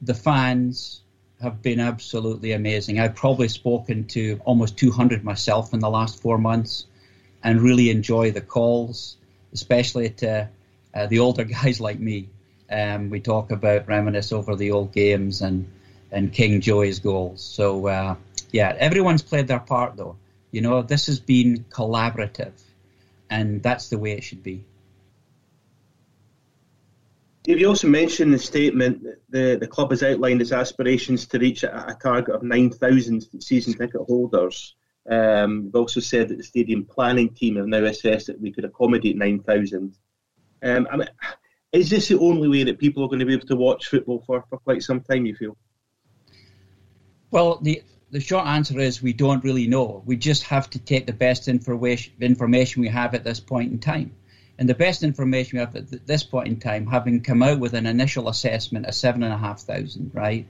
the 0.02 0.14
fans 0.14 1.02
have 1.42 1.62
been 1.62 1.80
absolutely 1.80 2.52
amazing. 2.52 3.00
I've 3.00 3.16
probably 3.16 3.48
spoken 3.48 4.06
to 4.10 4.40
almost 4.46 4.78
200 4.78 5.24
myself 5.24 5.74
in 5.74 5.80
the 5.80 5.90
last 5.90 6.22
four 6.22 6.38
months 6.38 6.86
and 7.44 7.62
really 7.62 7.90
enjoy 7.90 8.32
the 8.32 8.42
calls, 8.42 9.18
especially 9.54 10.10
to 10.10 10.50
uh, 10.94 11.08
the 11.08 11.20
older 11.20 11.44
guys 11.62 11.80
like 11.80 12.00
me. 12.00 12.30
Um, 12.70 13.10
we 13.10 13.20
talk 13.20 13.52
about 13.52 13.88
reminisce 13.88 14.32
over 14.32 14.56
the 14.56 14.72
old 14.72 14.94
games 14.94 15.42
and 15.42 15.70
and 16.12 16.32
King 16.32 16.60
Joey's 16.62 17.00
goals. 17.00 17.42
So 17.42 17.88
uh, 17.88 18.16
yeah, 18.52 18.76
everyone's 18.78 19.22
played 19.22 19.48
their 19.48 19.60
part 19.60 19.96
though. 19.96 20.18
You 20.52 20.62
know, 20.62 20.82
this 20.82 21.06
has 21.08 21.20
been 21.20 21.66
collaborative, 21.70 22.52
and 23.30 23.64
that's 23.64 23.90
the 23.90 23.98
way 23.98 24.12
it 24.12 24.24
should 24.24 24.44
be. 24.44 24.66
Dave, 27.44 27.60
you 27.60 27.68
also 27.68 27.88
mentioned 27.88 28.28
in 28.28 28.34
the 28.34 28.40
statement 28.40 29.04
that 29.04 29.20
the, 29.30 29.58
the 29.60 29.68
club 29.68 29.90
has 29.90 30.04
outlined 30.04 30.42
its 30.42 30.52
aspirations 30.52 31.26
to 31.28 31.40
reach 31.40 31.64
a, 31.64 31.88
a 31.90 31.96
target 31.96 32.36
of 32.36 32.44
9,000 32.44 33.42
season 33.42 33.74
ticket 33.74 34.02
holders 34.02 34.76
Um, 35.10 35.66
we've 35.66 35.76
also 35.76 36.00
said 36.00 36.30
that 36.30 36.38
the 36.38 36.44
stadium 36.44 36.86
planning 36.86 37.34
team 37.34 37.56
have 37.56 37.68
now 37.68 37.84
assessed 37.84 38.28
that 38.28 38.40
we 38.40 38.52
could 38.52 38.66
accommodate 38.66 39.18
9,000. 39.18 39.96
Um, 40.64 40.88
I 40.92 40.98
mean, 40.98 41.10
is 41.72 41.90
this 41.90 42.10
the 42.10 42.20
only 42.20 42.48
way 42.48 42.64
that 42.66 42.80
people 42.80 43.04
are 43.04 43.08
going 43.08 43.20
to 43.20 43.26
be 43.26 43.34
able 43.34 43.48
to 43.48 43.56
watch 43.56 43.88
football 43.88 44.24
for, 44.26 44.46
for 44.50 44.60
quite 44.60 44.84
some 44.84 45.02
time, 45.02 45.26
you 45.26 45.36
feel? 45.36 45.58
Well, 47.32 47.60
the 47.62 47.84
the 48.12 48.20
short 48.20 48.46
answer 48.46 48.78
is 48.78 49.02
we 49.02 49.14
don't 49.14 49.44
really 49.44 49.68
know. 49.68 50.04
We 50.06 50.18
just 50.18 50.44
have 50.44 50.70
to 50.72 50.80
take 50.80 51.06
the 51.06 51.14
best 51.14 51.48
information 51.48 52.14
information 52.20 52.82
we 52.82 52.90
have 52.90 53.16
at 53.16 53.24
this 53.24 53.40
point 53.40 53.72
in 53.72 53.80
time. 53.80 54.14
And 54.60 54.70
the 54.70 54.76
best 54.76 55.02
information 55.02 55.58
we 55.58 55.62
have 55.62 55.76
at 55.76 56.06
this 56.06 56.24
point 56.24 56.48
in 56.50 56.60
time, 56.60 56.86
having 56.86 57.22
come 57.22 57.42
out 57.42 57.60
with 57.60 57.74
an 57.74 57.88
initial 57.88 58.30
assessment 58.30 58.86
of 58.86 58.94
seven 58.94 59.24
and 59.24 59.34
a 59.34 59.38
half 59.38 59.62
thousand, 59.62 60.12
right, 60.14 60.46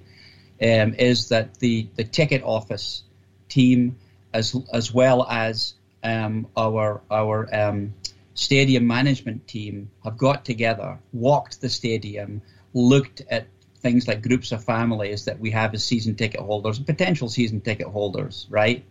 um, 0.62 0.96
is 0.96 1.30
that 1.30 1.56
the, 1.60 1.88
the 1.96 2.04
ticket 2.04 2.44
office 2.44 3.04
team, 3.48 3.96
as 4.34 4.56
as 4.74 4.94
well 4.94 5.26
as 5.30 5.74
um, 6.04 6.48
our 6.58 7.02
our 7.10 7.50
um, 7.54 7.94
stadium 8.34 8.88
management 8.88 9.48
team, 9.48 9.90
have 10.04 10.18
got 10.18 10.46
together, 10.46 11.00
walked 11.14 11.62
the 11.62 11.70
stadium, 11.70 12.42
looked 12.74 13.22
at 13.30 13.48
things 13.82 14.08
like 14.08 14.22
groups 14.22 14.52
of 14.52 14.64
families 14.64 15.26
that 15.26 15.40
we 15.40 15.52
have 15.52 15.74
as 15.74 15.84
season 15.84 16.16
ticket 16.16 16.40
holders, 16.40 16.78
and 16.78 16.86
potential 16.86 17.30
season 17.30 17.62
ticket 17.62 17.88
holders, 17.88 18.48
right, 18.50 18.86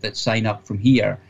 that 0.00 0.16
sign 0.16 0.46
up 0.46 0.66
from 0.66 0.78
here. 0.78 1.20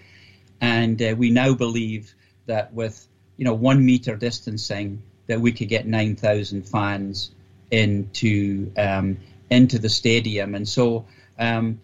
And 0.61 1.01
uh, 1.01 1.15
we 1.17 1.31
now 1.31 1.55
believe 1.55 2.15
that 2.47 2.73
with, 2.73 3.07
you 3.37 3.45
know, 3.45 3.55
one 3.55 3.85
meter 3.85 4.17
distancing, 4.17 5.03
that 5.27 5.41
we 5.41 5.53
could 5.53 5.69
get 5.69 5.87
9,000 5.87 6.63
fans 6.63 7.31
into 7.71 8.73
um, 8.77 9.19
into 9.51 9.79
the 9.79 9.89
stadium. 9.89 10.55
And 10.55 10.69
so 10.69 11.07
um, 11.39 11.81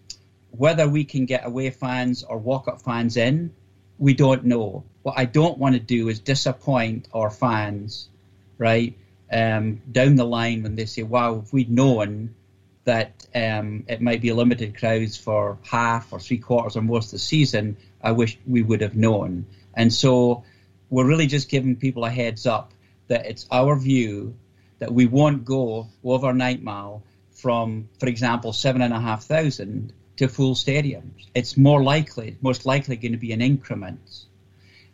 whether 0.57 0.87
we 0.87 1.03
can 1.03 1.25
get 1.25 1.45
away 1.45 1.69
fans 1.69 2.23
or 2.23 2.37
walk 2.37 2.67
up 2.67 2.81
fans 2.81 3.17
in, 3.17 3.53
we 3.97 4.13
don't 4.13 4.45
know. 4.45 4.83
What 5.03 5.15
I 5.17 5.25
don't 5.25 5.57
want 5.57 5.75
to 5.75 5.79
do 5.79 6.09
is 6.09 6.19
disappoint 6.19 7.07
our 7.13 7.29
fans, 7.29 8.09
right? 8.57 8.95
um, 9.31 9.81
down 9.91 10.15
the 10.15 10.25
line 10.25 10.63
when 10.63 10.75
they 10.75 10.85
say, 10.85 11.03
wow, 11.03 11.41
if 11.43 11.51
we'd 11.51 11.69
known 11.69 12.35
that 12.83 13.25
um, 13.33 13.83
it 13.87 14.01
might 14.01 14.21
be 14.21 14.31
limited 14.31 14.77
crowds 14.77 15.17
for 15.17 15.57
half 15.63 16.13
or 16.13 16.19
three 16.19 16.37
quarters 16.37 16.77
or 16.77 16.81
most 16.81 17.07
of 17.07 17.11
the 17.11 17.19
season, 17.19 17.77
I 18.01 18.11
wish 18.11 18.37
we 18.45 18.61
would 18.61 18.81
have 18.81 18.95
known. 18.95 19.47
And 19.73 19.91
so 19.91 20.43
we're 20.89 21.07
really 21.07 21.27
just 21.27 21.49
giving 21.49 21.75
people 21.75 22.05
a 22.05 22.09
heads 22.09 22.45
up 22.45 22.73
that 23.07 23.25
it's 23.25 23.47
our 23.51 23.75
view 23.75 24.35
that 24.79 24.93
we 24.93 25.05
won't 25.05 25.45
go 25.45 25.87
overnight 26.03 26.61
mile 26.61 27.03
from, 27.31 27.89
for 27.99 28.07
example, 28.07 28.53
seven 28.53 28.81
and 28.81 28.93
a 28.93 28.99
half 28.99 29.23
thousand 29.23 29.93
to 30.17 30.27
full 30.27 30.55
stadiums. 30.55 31.27
It's 31.33 31.57
more 31.57 31.83
likely, 31.83 32.37
most 32.41 32.65
likely 32.65 32.95
going 32.95 33.11
to 33.11 33.17
be 33.17 33.33
an 33.33 33.41
increment. 33.41 34.25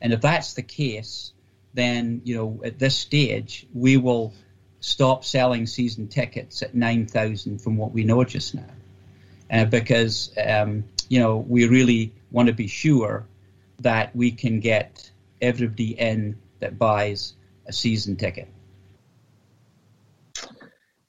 And 0.01 0.13
if 0.13 0.22
that's 0.22 0.54
the 0.54 0.63
case, 0.63 1.32
then 1.74 2.22
you 2.24 2.36
know 2.36 2.62
at 2.66 2.80
this 2.80 2.98
stage 2.98 3.66
we 3.74 3.98
will 3.98 4.34
stop 4.80 5.24
selling 5.24 5.68
season 5.68 6.08
tickets 6.08 6.62
at 6.62 6.75
nine 6.75 7.06
thousand 7.06 7.62
from 7.62 7.78
what 7.78 7.92
we 7.92 8.04
know 8.04 8.24
just 8.24 8.56
now, 8.56 8.74
uh, 9.51 9.66
because 9.66 10.32
um, 10.44 10.84
you 11.08 11.20
know 11.20 11.38
we 11.38 11.68
really 11.68 12.12
want 12.32 12.48
to 12.48 12.54
be 12.54 12.68
sure 12.68 13.25
that 13.80 14.16
we 14.16 14.32
can 14.32 14.60
get 14.60 15.10
everybody 15.42 16.00
in 16.00 16.38
that 16.60 16.78
buys 16.78 17.34
a 17.68 17.74
season 17.74 18.16
ticket. 18.16 18.48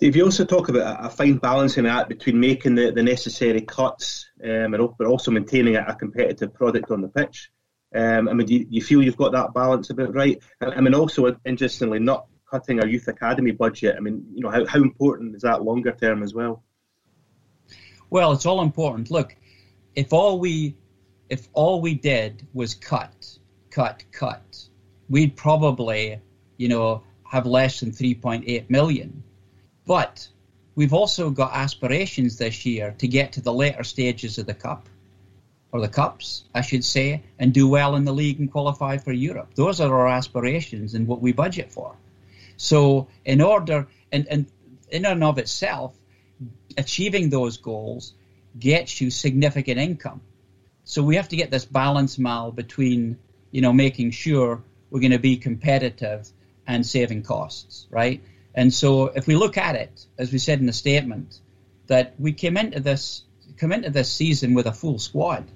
Dave, 0.02 0.16
you 0.16 0.24
also 0.24 0.44
talk 0.44 0.68
about 0.68 1.06
a 1.06 1.08
fine 1.08 1.36
balancing 1.36 1.86
act 1.86 2.08
between 2.08 2.40
making 2.40 2.74
the, 2.74 2.90
the 2.90 3.04
necessary 3.04 3.60
cuts 3.60 4.28
um, 4.42 4.74
and 4.74 4.88
but 4.98 5.06
also 5.06 5.30
maintaining 5.30 5.76
a 5.76 5.94
competitive 5.94 6.52
product 6.52 6.90
on 6.90 7.02
the 7.02 7.08
pitch. 7.08 7.52
Um, 7.94 8.28
I 8.28 8.32
mean, 8.32 8.48
do 8.48 8.54
you, 8.54 8.66
you, 8.68 8.82
feel 8.82 9.00
you've 9.00 9.16
got 9.16 9.30
that 9.30 9.54
balance 9.54 9.90
a 9.90 9.94
bit 9.94 10.12
right? 10.12 10.42
I 10.60 10.80
mean, 10.80 10.96
also 10.96 11.36
interestingly, 11.44 12.00
not 12.00 12.26
cutting 12.50 12.80
our 12.80 12.86
youth 12.88 13.06
academy 13.06 13.52
budget. 13.52 13.94
I 13.96 14.00
mean, 14.00 14.26
you 14.34 14.42
know, 14.42 14.50
how, 14.50 14.66
how 14.66 14.82
important 14.82 15.36
is 15.36 15.42
that 15.42 15.62
longer 15.62 15.92
term 15.92 16.24
as 16.24 16.34
well? 16.34 16.64
Well, 18.10 18.32
it's 18.32 18.44
all 18.44 18.60
important. 18.60 19.08
Look, 19.08 19.36
if 19.94 20.12
all 20.12 20.40
we 20.40 20.74
if 21.28 21.48
all 21.52 21.80
we 21.80 21.94
did 21.94 22.44
was 22.52 22.74
cut, 22.74 23.38
cut, 23.70 24.02
cut, 24.10 24.64
we'd 25.08 25.36
probably, 25.36 26.20
you 26.56 26.68
know, 26.68 27.04
have 27.22 27.46
less 27.46 27.78
than 27.78 27.92
3.8 27.92 28.68
million. 28.68 29.22
But 29.86 30.28
we've 30.74 30.92
also 30.92 31.30
got 31.30 31.52
aspirations 31.54 32.38
this 32.38 32.64
year 32.64 32.94
to 32.98 33.08
get 33.08 33.32
to 33.32 33.40
the 33.40 33.52
later 33.52 33.84
stages 33.84 34.38
of 34.38 34.46
the 34.46 34.54
cup 34.54 34.88
or 35.72 35.80
the 35.80 35.88
cups, 35.88 36.44
I 36.54 36.60
should 36.60 36.84
say, 36.84 37.22
and 37.38 37.52
do 37.52 37.66
well 37.66 37.96
in 37.96 38.04
the 38.04 38.12
league 38.12 38.38
and 38.38 38.50
qualify 38.50 38.98
for 38.98 39.12
Europe. 39.12 39.54
Those 39.54 39.80
are 39.80 39.92
our 39.94 40.08
aspirations 40.08 40.94
and 40.94 41.06
what 41.06 41.20
we 41.20 41.32
budget 41.32 41.72
for. 41.72 41.96
So, 42.56 43.08
in 43.24 43.40
order, 43.40 43.88
and, 44.12 44.26
and 44.28 44.46
in 44.90 45.06
and 45.06 45.24
of 45.24 45.38
itself, 45.38 45.96
achieving 46.76 47.30
those 47.30 47.56
goals 47.56 48.12
gets 48.58 49.00
you 49.00 49.10
significant 49.10 49.78
income. 49.78 50.20
So 50.84 51.02
we 51.02 51.16
have 51.16 51.28
to 51.28 51.36
get 51.36 51.50
this 51.50 51.64
balance, 51.64 52.18
Mal, 52.18 52.52
between 52.52 53.18
you 53.50 53.62
know 53.62 53.72
making 53.72 54.10
sure 54.10 54.62
we're 54.90 55.00
going 55.00 55.12
to 55.12 55.18
be 55.18 55.36
competitive 55.36 56.28
and 56.66 56.86
saving 56.86 57.22
costs, 57.22 57.86
right? 57.90 58.22
And 58.54 58.72
so 58.72 59.06
if 59.06 59.26
we 59.26 59.36
look 59.36 59.56
at 59.56 59.76
it, 59.76 60.06
as 60.18 60.32
we 60.32 60.38
said 60.38 60.60
in 60.60 60.66
the 60.66 60.72
statement, 60.72 61.40
that 61.86 62.14
we 62.18 62.32
came 62.32 62.56
into 62.56 62.80
this 62.80 63.24
come 63.56 63.72
into 63.72 63.90
this 63.90 64.10
season 64.10 64.54
with 64.54 64.66
a 64.66 64.72
full 64.72 64.98
squad. 64.98 65.50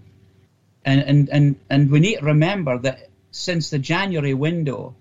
And, 0.85 1.01
and, 1.01 1.29
and, 1.31 1.57
and 1.69 1.91
we 1.91 2.01
need 2.01 2.19
to 2.19 2.25
remember 2.25 2.79
that 2.79 3.09
since 3.31 3.71
the 3.71 3.79
January 3.79 4.35
window, 4.35 4.95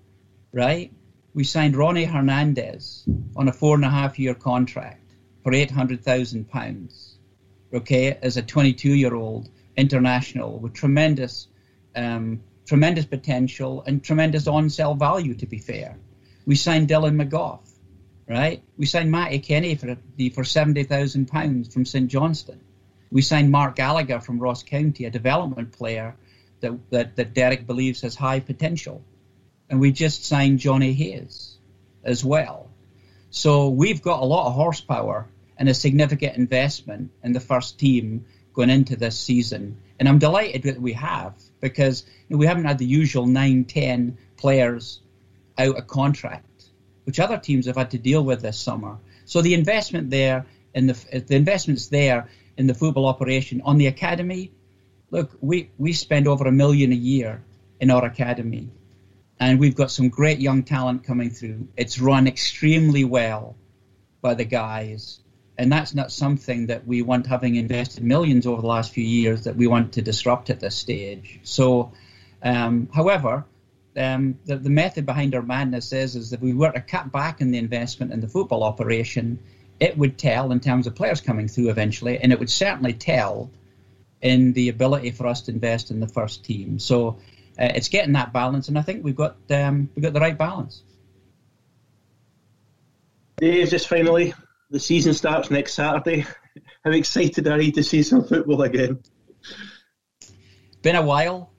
right, 0.52 0.92
we 1.32 1.44
signed 1.44 1.76
Ronnie 1.76 2.04
Hernandez 2.04 3.04
on 3.36 3.48
a 3.48 3.52
four 3.52 3.76
and 3.76 3.84
a 3.84 3.90
half 3.90 4.18
year 4.18 4.34
contract 4.34 5.12
for 5.42 5.52
£800,000, 5.52 7.14
okay, 7.74 8.18
as 8.20 8.36
a 8.36 8.42
22 8.42 8.94
year 8.94 9.14
old 9.14 9.48
international 9.76 10.58
with 10.58 10.72
tremendous, 10.72 11.46
um, 11.94 12.42
tremendous 12.66 13.04
potential 13.04 13.84
and 13.86 14.02
tremendous 14.02 14.48
on 14.48 14.70
sell 14.70 14.94
value, 14.94 15.34
to 15.34 15.46
be 15.46 15.58
fair. 15.58 15.96
We 16.46 16.56
signed 16.56 16.88
Dylan 16.88 17.22
McGeouch, 17.22 17.60
right? 18.28 18.62
We 18.76 18.86
signed 18.86 19.10
Matty 19.10 19.38
Kennedy 19.38 19.74
for, 19.76 19.94
for 19.94 20.42
£70,000 20.42 21.72
from 21.72 21.84
St 21.84 22.08
Johnstone. 22.08 22.60
We 23.10 23.22
signed 23.22 23.50
Mark 23.50 23.76
Gallagher 23.76 24.20
from 24.20 24.38
Ross 24.38 24.62
County, 24.62 25.04
a 25.04 25.10
development 25.10 25.72
player 25.72 26.16
that, 26.60 26.90
that, 26.90 27.16
that 27.16 27.34
Derek 27.34 27.66
believes 27.66 28.00
has 28.00 28.14
high 28.14 28.40
potential. 28.40 29.02
And 29.70 29.80
we 29.80 29.92
just 29.92 30.24
signed 30.24 30.58
Johnny 30.58 30.92
Hayes 30.92 31.56
as 32.04 32.24
well. 32.24 32.70
So 33.30 33.68
we've 33.68 34.02
got 34.02 34.22
a 34.22 34.24
lot 34.24 34.46
of 34.48 34.54
horsepower 34.54 35.28
and 35.56 35.68
a 35.68 35.74
significant 35.74 36.36
investment 36.36 37.10
in 37.22 37.32
the 37.32 37.40
first 37.40 37.78
team 37.78 38.24
going 38.52 38.70
into 38.70 38.96
this 38.96 39.18
season. 39.18 39.78
And 39.98 40.08
I'm 40.08 40.18
delighted 40.18 40.64
that 40.64 40.80
we 40.80 40.94
have 40.94 41.34
because 41.60 42.04
we 42.28 42.46
haven't 42.46 42.64
had 42.64 42.78
the 42.78 42.86
usual 42.86 43.26
9, 43.26 43.64
10 43.64 44.18
players 44.36 45.00
out 45.58 45.76
of 45.76 45.86
contract, 45.86 46.45
which 47.06 47.20
other 47.20 47.38
teams 47.38 47.66
have 47.66 47.76
had 47.76 47.92
to 47.92 47.98
deal 47.98 48.22
with 48.24 48.42
this 48.42 48.58
summer. 48.58 48.98
So 49.24 49.40
the 49.40 49.54
investment 49.54 50.10
there 50.10 50.44
and 50.74 50.90
the, 50.90 51.20
the 51.20 51.36
investment's 51.36 51.86
there 51.86 52.28
in 52.56 52.66
the 52.66 52.74
football 52.74 53.06
operation. 53.06 53.62
On 53.62 53.78
the 53.78 53.86
academy, 53.86 54.50
look, 55.10 55.30
we, 55.40 55.70
we 55.78 55.92
spend 55.92 56.26
over 56.26 56.46
a 56.46 56.52
million 56.52 56.90
a 56.90 56.96
year 56.96 57.42
in 57.80 57.90
our 57.90 58.04
academy, 58.04 58.68
and 59.38 59.60
we've 59.60 59.76
got 59.76 59.90
some 59.90 60.08
great 60.08 60.40
young 60.40 60.64
talent 60.64 61.04
coming 61.04 61.30
through. 61.30 61.68
It's 61.76 62.00
run 62.00 62.26
extremely 62.26 63.04
well 63.04 63.56
by 64.20 64.34
the 64.34 64.44
guys, 64.44 65.20
and 65.56 65.70
that's 65.70 65.94
not 65.94 66.10
something 66.10 66.66
that 66.66 66.86
we 66.86 67.02
want, 67.02 67.26
having 67.26 67.54
invested 67.54 68.02
millions 68.02 68.46
over 68.46 68.60
the 68.60 68.66
last 68.66 68.92
few 68.92 69.04
years, 69.04 69.44
that 69.44 69.54
we 69.54 69.68
want 69.68 69.92
to 69.92 70.02
disrupt 70.02 70.50
at 70.50 70.58
this 70.58 70.74
stage. 70.74 71.40
So, 71.44 71.92
um, 72.42 72.88
however, 72.92 73.44
um, 73.96 74.38
the, 74.44 74.56
the, 74.56 74.70
method 74.70 75.06
behind 75.06 75.34
our 75.34 75.42
madness 75.42 75.92
is, 75.92 76.16
is 76.16 76.30
that 76.30 76.40
we 76.40 76.52
were 76.52 76.70
to 76.70 76.80
cut 76.80 77.10
back 77.10 77.40
in 77.40 77.50
the 77.50 77.58
investment 77.58 78.12
in 78.12 78.20
the 78.20 78.28
football 78.28 78.62
operation 78.62 79.38
it 79.78 79.96
would 79.98 80.18
tell 80.18 80.52
in 80.52 80.60
terms 80.60 80.86
of 80.86 80.94
players 80.94 81.20
coming 81.20 81.48
through 81.48 81.70
eventually, 81.70 82.18
and 82.18 82.32
it 82.32 82.38
would 82.38 82.50
certainly 82.50 82.92
tell 82.92 83.50
in 84.22 84.52
the 84.54 84.68
ability 84.68 85.10
for 85.10 85.26
us 85.26 85.42
to 85.42 85.52
invest 85.52 85.90
in 85.90 86.00
the 86.00 86.08
first 86.08 86.44
team. 86.44 86.78
So 86.78 87.18
uh, 87.58 87.72
it's 87.74 87.88
getting 87.88 88.14
that 88.14 88.32
balance, 88.32 88.68
and 88.68 88.78
I 88.78 88.82
think 88.82 89.04
we've 89.04 89.16
got 89.16 89.36
um, 89.50 89.90
we've 89.94 90.02
got 90.02 90.12
the 90.12 90.20
right 90.20 90.36
balance. 90.36 90.82
Dave, 93.38 93.68
just 93.68 93.88
finally, 93.88 94.32
the 94.70 94.80
season 94.80 95.12
starts 95.12 95.50
next 95.50 95.74
Saturday. 95.74 96.26
How 96.84 96.90
excited 96.90 97.46
are 97.46 97.60
you 97.60 97.72
to 97.72 97.82
see 97.82 98.02
some 98.02 98.24
football 98.24 98.62
again? 98.62 99.00
Been 100.80 100.96
a 100.96 101.02
while. 101.02 101.52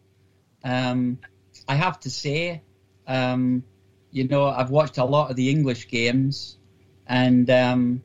Um, 0.63 1.19
I 1.67 1.75
have 1.75 1.99
to 2.01 2.09
say, 2.09 2.61
um, 3.07 3.63
you 4.11 4.27
know, 4.27 4.45
I've 4.45 4.69
watched 4.69 4.97
a 4.97 5.05
lot 5.05 5.29
of 5.29 5.35
the 5.35 5.49
English 5.49 5.87
games, 5.87 6.57
and 7.05 7.49
um, 7.49 8.01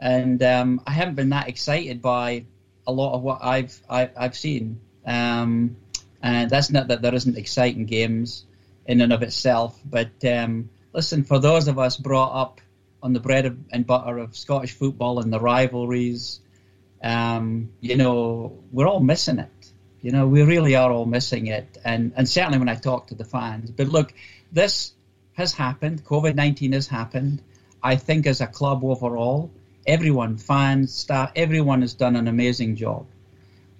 and 0.00 0.42
um, 0.42 0.80
I 0.86 0.92
haven't 0.92 1.14
been 1.14 1.30
that 1.30 1.48
excited 1.48 2.02
by 2.02 2.44
a 2.86 2.92
lot 2.92 3.14
of 3.14 3.22
what 3.22 3.38
I've 3.42 3.80
I've, 3.88 4.10
I've 4.16 4.36
seen. 4.36 4.80
Um, 5.04 5.76
and 6.22 6.48
that's 6.48 6.70
not 6.70 6.88
that 6.88 7.02
there 7.02 7.14
isn't 7.14 7.36
exciting 7.36 7.86
games 7.86 8.44
in 8.86 9.00
and 9.00 9.12
of 9.12 9.22
itself, 9.22 9.78
but 9.84 10.24
um, 10.24 10.70
listen, 10.92 11.24
for 11.24 11.38
those 11.38 11.68
of 11.68 11.78
us 11.78 11.96
brought 11.96 12.32
up 12.32 12.60
on 13.02 13.12
the 13.12 13.20
bread 13.20 13.64
and 13.72 13.86
butter 13.86 14.18
of 14.18 14.36
Scottish 14.36 14.72
football 14.72 15.18
and 15.18 15.32
the 15.32 15.40
rivalries, 15.40 16.40
um, 17.02 17.70
you 17.80 17.96
know, 17.96 18.62
we're 18.70 18.86
all 18.86 19.00
missing 19.00 19.40
it. 19.40 19.61
You 20.02 20.10
know, 20.10 20.26
we 20.26 20.42
really 20.42 20.74
are 20.74 20.90
all 20.90 21.06
missing 21.06 21.46
it, 21.46 21.78
and 21.84 22.12
and 22.16 22.28
certainly 22.28 22.58
when 22.58 22.68
I 22.68 22.74
talk 22.74 23.06
to 23.08 23.14
the 23.14 23.24
fans. 23.24 23.70
But 23.70 23.88
look, 23.88 24.12
this 24.52 24.92
has 25.34 25.52
happened. 25.52 26.04
COVID 26.04 26.34
nineteen 26.34 26.72
has 26.72 26.88
happened. 26.88 27.40
I 27.82 27.96
think 27.96 28.26
as 28.26 28.40
a 28.40 28.46
club 28.46 28.84
overall, 28.84 29.50
everyone, 29.86 30.36
fans, 30.36 30.92
staff, 30.92 31.32
everyone 31.36 31.82
has 31.82 31.94
done 31.94 32.16
an 32.16 32.26
amazing 32.26 32.76
job, 32.76 33.06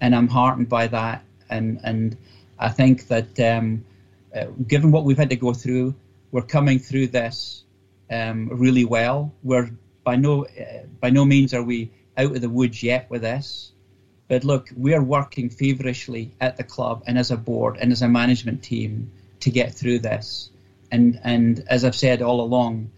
and 0.01 0.15
I'm 0.15 0.29
heartened 0.29 0.69
by 0.69 0.87
that. 0.87 1.25
And 1.51 1.81
and 1.83 2.17
I 2.57 2.69
think 2.69 3.09
that 3.09 3.41
um, 3.41 3.85
uh, 4.35 4.47
given 4.67 4.93
what 4.93 5.05
we've 5.05 5.19
had 5.19 5.31
to 5.31 5.37
go 5.37 5.53
through, 5.53 5.95
we're 6.31 6.43
coming 6.43 6.79
through 6.79 7.09
this 7.09 7.65
um, 8.11 8.49
really 8.49 8.85
well. 8.85 9.33
We're 9.43 9.71
by 10.05 10.17
no 10.17 10.45
uh, 10.45 10.87
by 11.01 11.11
no 11.11 11.25
means 11.25 11.53
are 11.53 11.63
we 11.65 11.91
out 12.17 12.37
of 12.37 12.41
the 12.41 12.49
woods 12.49 12.83
yet 12.83 13.11
with 13.11 13.23
this. 13.23 13.73
But 14.29 14.45
look, 14.45 14.69
we're 14.77 15.03
working 15.03 15.51
feverishly 15.51 16.35
at 16.41 16.57
the 16.57 16.65
club 16.65 17.03
and 17.07 17.19
as 17.19 17.31
a 17.31 17.37
board 17.37 17.77
and 17.81 17.93
as 17.93 18.03
a 18.03 18.09
management 18.09 18.63
team 18.63 19.11
to 19.41 19.51
get 19.51 19.75
through 19.75 20.01
this. 20.01 20.51
And 20.91 21.21
and 21.25 21.65
as 21.69 21.85
I've 21.85 21.95
said 21.95 22.23
all 22.23 22.41
along, 22.41 22.91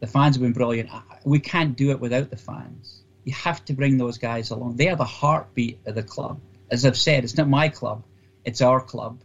the 0.00 0.06
fans 0.06 0.36
have 0.36 0.42
been 0.42 0.52
brilliant. 0.52 0.90
We 1.24 1.38
can't 1.38 1.76
do 1.76 1.90
it 1.90 2.00
without 2.00 2.30
the 2.30 2.36
fans. 2.36 3.02
You 3.24 3.32
have 3.34 3.64
to 3.66 3.74
bring 3.74 3.98
those 3.98 4.18
guys 4.18 4.50
along. 4.50 4.76
They 4.76 4.88
are 4.88 4.96
the 4.96 5.04
heartbeat 5.04 5.78
of 5.86 5.94
the 5.94 6.02
club. 6.02 6.40
As 6.70 6.86
I've 6.86 6.96
said, 6.96 7.24
it's 7.24 7.36
not 7.36 7.48
my 7.48 7.68
club, 7.68 8.02
it's 8.44 8.60
our 8.60 8.80
club. 8.80 9.20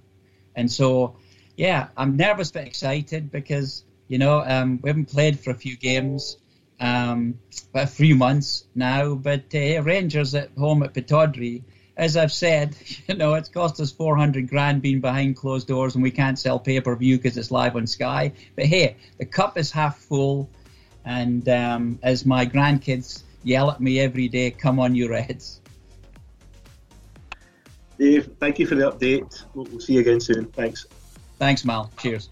And 0.55 0.71
so, 0.71 1.15
yeah, 1.55 1.87
I'm 1.95 2.17
nervous 2.17 2.51
but 2.51 2.67
excited 2.67 3.31
because 3.31 3.83
you 4.07 4.17
know 4.17 4.43
um, 4.45 4.79
we 4.81 4.89
haven't 4.89 5.09
played 5.09 5.39
for 5.39 5.51
a 5.51 5.55
few 5.55 5.77
games 5.77 6.37
um, 6.79 7.39
a 7.73 7.87
few 7.87 8.15
months 8.15 8.65
now. 8.75 9.15
But 9.15 9.53
uh, 9.53 9.81
Rangers 9.83 10.35
at 10.35 10.51
home 10.57 10.83
at 10.83 10.93
Pittodrie, 10.93 11.63
as 11.97 12.17
I've 12.17 12.31
said, 12.31 12.75
you 13.07 13.15
know, 13.15 13.33
it's 13.35 13.49
cost 13.49 13.79
us 13.79 13.91
400 13.91 14.47
grand 14.47 14.81
being 14.81 15.01
behind 15.01 15.35
closed 15.35 15.67
doors 15.67 15.95
and 15.95 16.03
we 16.03 16.11
can't 16.11 16.37
sell 16.37 16.59
pay 16.59 16.79
per 16.81 16.95
view 16.95 17.17
because 17.17 17.37
it's 17.37 17.51
live 17.51 17.75
on 17.75 17.87
Sky. 17.87 18.31
But 18.55 18.65
hey, 18.65 18.97
the 19.17 19.25
cup 19.25 19.57
is 19.57 19.71
half 19.71 19.97
full. 19.97 20.49
And 21.05 21.47
um, 21.49 21.99
as 22.01 22.25
my 22.25 22.45
grandkids 22.45 23.23
yell 23.43 23.69
at 23.69 23.79
me 23.79 23.99
every 23.99 24.27
day, 24.27 24.51
come 24.51 24.79
on, 24.79 24.95
you 24.95 25.09
Reds. 25.09 25.61
Dave, 27.97 28.31
thank 28.39 28.59
you 28.59 28.67
for 28.67 28.75
the 28.75 28.91
update. 28.91 29.45
We'll, 29.53 29.65
we'll 29.65 29.79
see 29.79 29.93
you 29.93 30.01
again 30.01 30.19
soon. 30.19 30.45
Thanks. 30.47 30.85
Thanks, 31.37 31.63
Mal. 31.63 31.91
Cheers. 31.97 32.29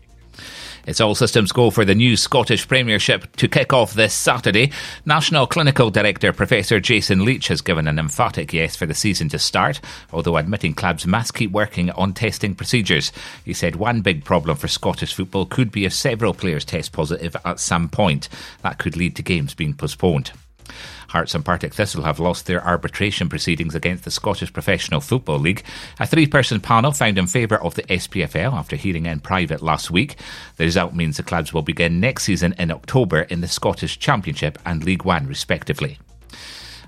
It's 0.85 0.99
all 0.99 1.15
systems 1.15 1.53
go 1.53 1.69
for 1.69 1.85
the 1.85 1.95
new 1.95 2.17
Scottish 2.17 2.67
Premiership 2.67 3.33
to 3.37 3.47
kick 3.47 3.71
off 3.71 3.93
this 3.93 4.13
Saturday. 4.13 4.71
National 5.05 5.47
Clinical 5.47 5.89
Director 5.89 6.33
Professor 6.33 6.81
Jason 6.81 7.23
Leitch 7.23 7.47
has 7.47 7.61
given 7.61 7.87
an 7.87 7.99
emphatic 7.99 8.51
yes 8.51 8.75
for 8.75 8.85
the 8.85 8.93
season 8.93 9.29
to 9.29 9.39
start, 9.39 9.79
although 10.11 10.35
admitting 10.35 10.73
clubs 10.73 11.07
must 11.07 11.33
keep 11.33 11.51
working 11.51 11.89
on 11.91 12.11
testing 12.13 12.53
procedures. 12.53 13.13
He 13.45 13.53
said 13.53 13.77
one 13.77 14.01
big 14.01 14.25
problem 14.25 14.57
for 14.57 14.67
Scottish 14.67 15.13
football 15.13 15.45
could 15.45 15.71
be 15.71 15.85
if 15.85 15.93
several 15.93 16.33
players 16.33 16.65
test 16.65 16.91
positive 16.91 17.37
at 17.45 17.61
some 17.61 17.87
point. 17.87 18.27
That 18.61 18.77
could 18.77 18.97
lead 18.97 19.15
to 19.15 19.23
games 19.23 19.53
being 19.53 19.75
postponed. 19.75 20.31
Hearts 21.13 21.35
and 21.35 21.45
Partick 21.45 21.75
Thistle 21.75 22.01
have 22.05 22.19
lost 22.19 22.47
their 22.47 22.65
arbitration 22.65 23.29
proceedings 23.29 23.75
against 23.75 24.03
the 24.03 24.09
Scottish 24.09 24.51
Professional 24.51 24.99
Football 24.99 25.37
League. 25.37 25.63
A 25.99 26.07
three 26.07 26.25
person 26.25 26.59
panel 26.59 26.91
found 26.91 27.19
in 27.19 27.27
favour 27.27 27.61
of 27.61 27.75
the 27.75 27.83
SPFL 27.83 28.51
after 28.53 28.75
hearing 28.75 29.05
in 29.05 29.19
private 29.19 29.61
last 29.61 29.91
week. 29.91 30.17
The 30.57 30.65
result 30.65 30.95
means 30.95 31.17
the 31.17 31.23
clubs 31.23 31.53
will 31.53 31.61
begin 31.61 31.99
next 31.99 32.23
season 32.23 32.55
in 32.57 32.71
October 32.71 33.21
in 33.21 33.41
the 33.41 33.47
Scottish 33.47 33.99
Championship 33.99 34.57
and 34.65 34.83
League 34.83 35.05
One, 35.05 35.27
respectively. 35.27 35.99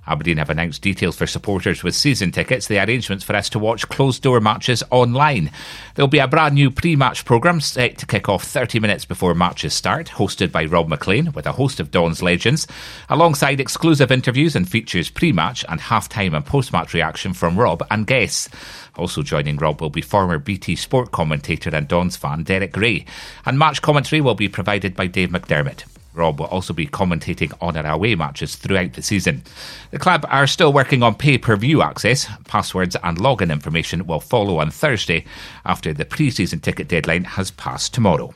Aberdeen 0.08 0.38
have 0.38 0.50
announced 0.50 0.82
details 0.82 1.16
for 1.16 1.26
supporters 1.26 1.84
with 1.84 1.96
season 1.96 2.32
tickets, 2.32 2.68
the 2.68 2.80
arrangements 2.80 3.24
for 3.24 3.36
us 3.36 3.50
to 3.50 3.60
watch 3.60 3.90
closed 3.90 4.22
door 4.22 4.40
matches 4.40 4.84
online. 4.92 5.52
There'll 5.96 6.08
be 6.08 6.20
a 6.20 6.28
brand 6.28 6.56
new 6.56 6.70
pre 6.70 6.96
match 6.96 7.26
programme 7.26 7.60
set 7.62 7.98
to 7.98 8.06
kick 8.06 8.30
off 8.30 8.44
30 8.44 8.80
minutes 8.80 9.06
before 9.06 9.34
matches 9.34 9.74
start, 9.74 10.08
hosted 10.08 10.52
by 10.52 10.66
Rob 10.66 10.88
McLean 10.88 11.32
with 11.32 11.46
a 11.48 11.54
host 11.54 11.80
of 11.80 11.92
Don's 11.92 12.22
legends, 12.22 12.68
alongside 13.10 13.60
exclusive 13.60 14.12
interviews 14.12 14.56
and 14.56 14.70
features 14.70 15.10
pre 15.10 15.32
match 15.32 15.66
and 15.68 15.82
half 15.82 16.08
time 16.08 16.36
and 16.36 16.46
post 16.46 16.72
match 16.72 16.94
reaction 16.94 17.34
from 17.34 17.58
Rob 17.58 17.86
and 17.90 18.06
guests. 18.06 18.50
Also 18.96 19.24
joining 19.24 19.58
Rob 19.58 19.82
will 19.82 19.90
be 19.90 20.02
former 20.02 20.38
BT 20.38 20.76
Sport 20.76 21.12
commentator 21.12 21.76
and 21.76 21.88
Don's 21.88 22.16
fan 22.16 22.44
Derek 22.44 22.72
Gray, 22.72 23.06
and 23.46 23.58
match 23.60 23.82
commentary 23.82 24.22
will 24.22 24.36
be 24.36 24.48
provided 24.48 24.96
by 24.96 25.08
Dave 25.08 25.30
McDermott. 25.30 25.84
Rob 26.16 26.40
will 26.40 26.48
also 26.48 26.74
be 26.74 26.88
commentating 26.88 27.54
on 27.62 27.78
our 27.78 27.94
away 27.94 28.16
matches 28.16 28.56
throughout 28.56 28.94
the 28.94 29.02
season. 29.02 29.44
The 29.92 30.00
club 30.00 30.26
are 30.30 30.48
still 30.48 30.74
working 30.74 31.04
on 31.04 31.16
pay 31.16 31.38
per 31.38 31.56
view 31.56 31.82
access. 31.82 32.28
Passwords 32.48 32.96
and 33.04 33.18
login 33.18 33.52
information 33.52 34.08
will 34.08 34.20
follow 34.20 34.60
on 34.60 34.72
Thursday 34.72 35.26
after 35.66 35.94
the 35.94 36.06
pre 36.06 36.30
season 36.30 36.60
ticket 36.60 36.88
deadline 36.88 37.24
has 37.24 37.52
passed 37.52 37.94
tomorrow. 37.94 38.34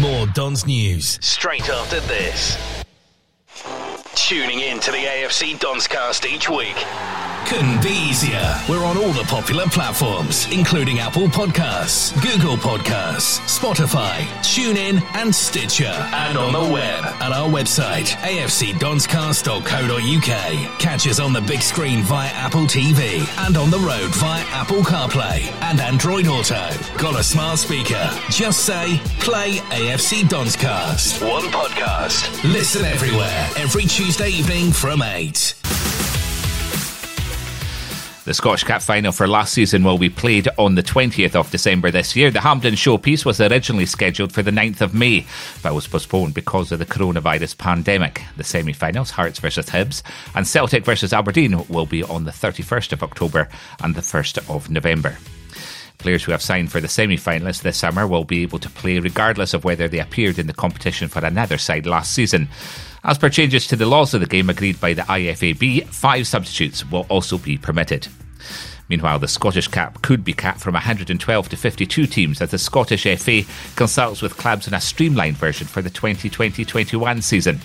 More 0.00 0.26
Don's 0.34 0.66
News 0.66 1.18
straight 1.22 1.68
after 1.68 2.00
this. 2.00 2.84
Tuning 4.14 4.60
in 4.60 4.78
to 4.80 4.90
the 4.90 4.98
AFC 4.98 5.58
Donscast 5.58 6.30
each 6.30 6.50
week 6.50 6.76
couldn't 7.46 7.80
be 7.80 7.90
easier. 7.90 8.42
We're 8.68 8.84
on 8.84 8.96
all 8.96 9.12
the 9.12 9.22
popular 9.28 9.66
platforms, 9.66 10.48
including 10.52 10.98
Apple 10.98 11.28
Podcasts, 11.28 12.12
Google 12.20 12.56
Podcasts, 12.56 13.38
Spotify, 13.46 14.22
TuneIn, 14.42 15.00
and 15.14 15.32
Stitcher. 15.32 15.84
And 15.84 16.36
on 16.36 16.52
the 16.52 16.72
web 16.72 17.04
at 17.04 17.30
our 17.30 17.48
website, 17.48 18.08
afcdonscast.co.uk. 18.26 20.78
Catch 20.80 21.06
us 21.06 21.20
on 21.20 21.32
the 21.32 21.40
big 21.42 21.62
screen 21.62 22.02
via 22.02 22.30
Apple 22.30 22.66
TV 22.66 23.24
and 23.46 23.56
on 23.56 23.70
the 23.70 23.78
road 23.78 24.12
via 24.16 24.42
Apple 24.48 24.82
CarPlay 24.82 25.42
and 25.62 25.78
Android 25.80 26.26
Auto. 26.26 26.68
Got 26.98 27.14
a 27.18 27.22
smart 27.22 27.60
speaker? 27.60 28.10
Just 28.28 28.64
say, 28.66 29.00
play 29.20 29.58
AFC 29.70 30.22
Donscast. 30.22 31.22
One 31.22 31.44
podcast. 31.52 32.42
Listen 32.52 32.84
everywhere, 32.84 33.48
every 33.56 33.84
Tuesday 33.84 34.30
evening 34.30 34.72
from 34.72 35.00
8. 35.00 35.54
The 38.26 38.34
Scottish 38.34 38.64
Cup 38.64 38.82
final 38.82 39.12
for 39.12 39.28
last 39.28 39.52
season 39.52 39.84
will 39.84 39.98
be 39.98 40.10
played 40.10 40.48
on 40.58 40.74
the 40.74 40.82
20th 40.82 41.36
of 41.36 41.48
December 41.52 41.92
this 41.92 42.16
year. 42.16 42.28
The 42.28 42.40
Hampden 42.40 42.74
showpiece 42.74 43.24
was 43.24 43.40
originally 43.40 43.86
scheduled 43.86 44.32
for 44.32 44.42
the 44.42 44.50
9th 44.50 44.80
of 44.80 44.94
May, 44.94 45.24
but 45.62 45.76
was 45.76 45.86
postponed 45.86 46.34
because 46.34 46.72
of 46.72 46.80
the 46.80 46.86
coronavirus 46.86 47.56
pandemic. 47.56 48.24
The 48.36 48.42
semi 48.42 48.72
finals, 48.72 49.12
Hearts 49.12 49.38
versus 49.38 49.66
Hibs, 49.66 50.02
and 50.34 50.44
Celtic 50.44 50.84
versus 50.84 51.12
Aberdeen, 51.12 51.68
will 51.68 51.86
be 51.86 52.02
on 52.02 52.24
the 52.24 52.32
31st 52.32 52.94
of 52.94 53.04
October 53.04 53.48
and 53.84 53.94
the 53.94 54.00
1st 54.00 54.52
of 54.52 54.70
November. 54.70 55.16
Players 55.98 56.24
who 56.24 56.32
have 56.32 56.42
signed 56.42 56.72
for 56.72 56.80
the 56.80 56.88
semi 56.88 57.16
finalists 57.16 57.62
this 57.62 57.76
summer 57.76 58.08
will 58.08 58.24
be 58.24 58.42
able 58.42 58.58
to 58.58 58.68
play 58.68 58.98
regardless 58.98 59.54
of 59.54 59.62
whether 59.62 59.86
they 59.86 60.00
appeared 60.00 60.40
in 60.40 60.48
the 60.48 60.52
competition 60.52 61.06
for 61.06 61.24
another 61.24 61.58
side 61.58 61.86
last 61.86 62.12
season. 62.12 62.48
As 63.06 63.18
per 63.18 63.28
changes 63.28 63.68
to 63.68 63.76
the 63.76 63.86
laws 63.86 64.14
of 64.14 64.20
the 64.20 64.26
game 64.26 64.50
agreed 64.50 64.80
by 64.80 64.92
the 64.92 65.02
IFAB, 65.02 65.86
five 65.86 66.26
substitutes 66.26 66.84
will 66.90 67.06
also 67.08 67.38
be 67.38 67.56
permitted. 67.56 68.08
Meanwhile, 68.88 69.20
the 69.20 69.28
Scottish 69.28 69.68
Cup 69.68 70.02
could 70.02 70.24
be 70.24 70.32
capped 70.32 70.58
from 70.58 70.74
112 70.74 71.48
to 71.48 71.56
52 71.56 72.06
teams 72.06 72.40
as 72.40 72.50
the 72.50 72.58
Scottish 72.58 73.04
FA 73.20 73.42
consults 73.76 74.22
with 74.22 74.36
clubs 74.36 74.66
on 74.66 74.74
a 74.74 74.80
streamlined 74.80 75.36
version 75.36 75.68
for 75.68 75.82
the 75.82 75.90
2020 75.90 76.64
21 76.64 77.22
season. 77.22 77.60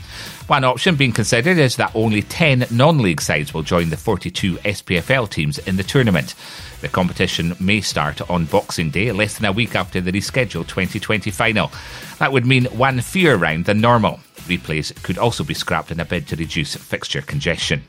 One 0.45 0.63
option 0.63 0.95
being 0.95 1.11
considered 1.11 1.57
is 1.57 1.75
that 1.77 1.95
only 1.95 2.21
10 2.21 2.67
non 2.69 2.99
league 2.99 3.21
sides 3.21 3.51
will 3.51 3.63
join 3.63 3.89
the 3.89 3.97
42 3.97 4.57
SPFL 4.57 5.27
teams 5.27 5.57
in 5.57 5.75
the 5.75 5.83
tournament. 5.83 6.35
The 6.81 6.87
competition 6.87 7.55
may 7.59 7.81
start 7.81 8.29
on 8.29 8.45
Boxing 8.45 8.91
Day, 8.91 9.11
less 9.11 9.39
than 9.39 9.45
a 9.45 9.51
week 9.51 9.75
after 9.75 10.01
the 10.01 10.11
rescheduled 10.11 10.67
2020 10.67 11.31
final. 11.31 11.71
That 12.19 12.31
would 12.31 12.45
mean 12.45 12.65
one 12.65 13.01
fewer 13.01 13.37
round 13.37 13.65
than 13.65 13.81
normal. 13.81 14.19
Replays 14.51 14.93
could 15.03 15.17
also 15.17 15.43
be 15.43 15.53
scrapped 15.53 15.91
in 15.91 15.99
a 15.99 16.05
bid 16.05 16.27
to 16.27 16.35
reduce 16.35 16.75
fixture 16.75 17.21
congestion. 17.21 17.83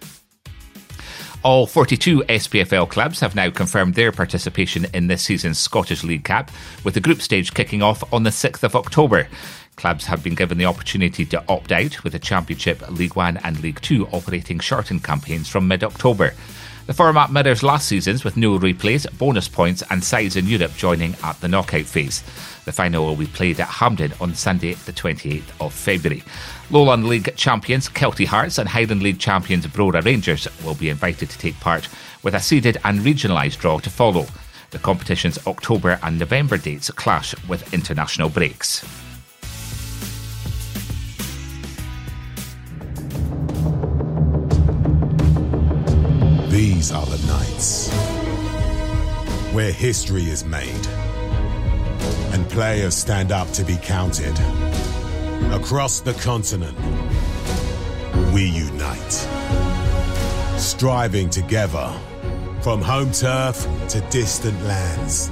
All 1.43 1.67
42 1.67 2.21
SPFL 2.29 2.89
clubs 2.89 3.19
have 3.19 3.35
now 3.35 3.51
confirmed 3.51 3.95
their 3.95 4.13
participation 4.13 4.87
in 4.95 5.09
this 5.09 5.23
season's 5.23 5.59
Scottish 5.59 6.05
League 6.05 6.23
Cup, 6.23 6.53
with 6.85 6.95
the 6.95 7.01
group 7.01 7.21
stage 7.21 7.53
kicking 7.53 7.83
off 7.83 8.05
on 8.13 8.23
the 8.23 8.31
6th 8.31 8.63
of 8.63 8.77
October. 8.77 9.27
Clubs 9.75 10.07
have 10.07 10.23
been 10.23 10.37
given 10.37 10.57
the 10.57 10.67
opportunity 10.67 11.27
to 11.27 11.43
opt 11.49 11.73
out, 11.73 12.05
with 12.05 12.13
the 12.13 12.21
Championship, 12.21 12.89
League 12.91 13.17
One, 13.17 13.39
and 13.39 13.61
League 13.61 13.81
Two 13.81 14.07
operating 14.13 14.61
shortened 14.61 15.03
campaigns 15.03 15.49
from 15.49 15.67
mid 15.67 15.83
October. 15.83 16.33
The 16.87 16.95
format 16.95 17.33
mirrors 17.33 17.65
last 17.65 17.89
season's 17.89 18.23
with 18.23 18.37
no 18.37 18.57
replays, 18.59 19.07
bonus 19.19 19.49
points, 19.49 19.83
and 19.91 20.05
sides 20.05 20.37
in 20.37 20.47
Europe 20.47 20.77
joining 20.77 21.17
at 21.25 21.41
the 21.41 21.49
knockout 21.49 21.87
phase. 21.87 22.23
The 22.65 22.73
final 22.73 23.05
will 23.07 23.17
be 23.17 23.27
played 23.27 23.59
at 23.59 23.69
Hampden 23.69 24.13
on 24.21 24.35
Sunday, 24.35 24.75
the 24.75 24.93
28th 24.93 25.43
of 25.61 25.73
February. 25.73 26.23
Lowland 26.71 27.09
League 27.09 27.35
champions 27.37 27.89
Kelty 27.89 28.25
Hearts 28.25 28.59
and 28.59 28.69
Highland 28.69 29.03
League 29.03 29.19
champions 29.19 29.67
Brora 29.67 30.05
Rangers 30.05 30.47
will 30.65 30.75
be 30.75 30.89
invited 30.89 31.29
to 31.31 31.39
take 31.39 31.59
part, 31.59 31.89
with 32.23 32.35
a 32.35 32.41
seeded 32.41 32.79
and 32.85 33.01
regionalised 33.01 33.59
draw 33.59 33.79
to 33.81 33.91
follow. 33.91 34.27
The 34.71 34.79
competition's 34.79 35.45
October 35.47 35.99
and 36.03 36.19
November 36.19 36.57
dates 36.57 36.91
clash 36.91 37.35
with 37.49 37.75
international 37.75 38.29
breaks. 38.29 38.83
These 46.49 46.93
are 46.93 47.07
the 47.07 47.27
nights 47.27 47.91
where 49.53 49.73
history 49.73 50.25
is 50.25 50.45
made 50.45 50.87
players 52.53 52.95
stand 52.95 53.33
up 53.33 53.51
to 53.51 53.65
be 53.65 53.79
counted. 53.83 54.39
Across 55.53 56.01
the 56.01 56.13
continent, 56.13 56.77
we 58.35 58.45
unite, 58.45 59.13
striving 60.59 61.31
together 61.31 61.91
from 62.61 62.83
home 62.83 63.11
turf 63.11 63.67
to 63.89 64.01
distant 64.11 64.63
lands, 64.65 65.31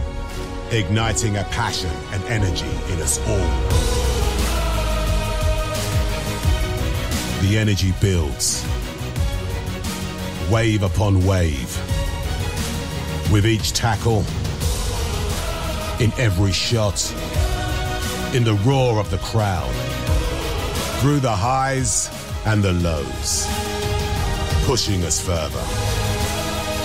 igniting 0.70 1.37
a 1.37 1.44
passion 1.44 1.90
and 2.12 2.24
energy 2.24 2.70
in 2.92 3.00
us 3.00 3.18
all. 3.28 3.50
The 7.42 7.59
energy 7.59 7.92
builds, 8.00 8.66
wave 10.50 10.83
upon 10.83 11.26
wave, 11.26 11.70
with 13.30 13.44
each 13.44 13.74
tackle, 13.74 14.24
in 16.01 16.13
every 16.19 16.53
shot, 16.53 17.01
in 18.35 18.45
the 18.45 18.59
roar 18.65 18.99
of 18.99 19.11
the 19.11 19.19
crowd, 19.19 19.75
through 21.01 21.21
the 21.21 21.35
highs 21.35 22.11
and 22.47 22.63
the 22.63 22.73
lows, 22.73 23.47
pushing 24.67 25.05
us 25.05 25.21
further 25.21 26.01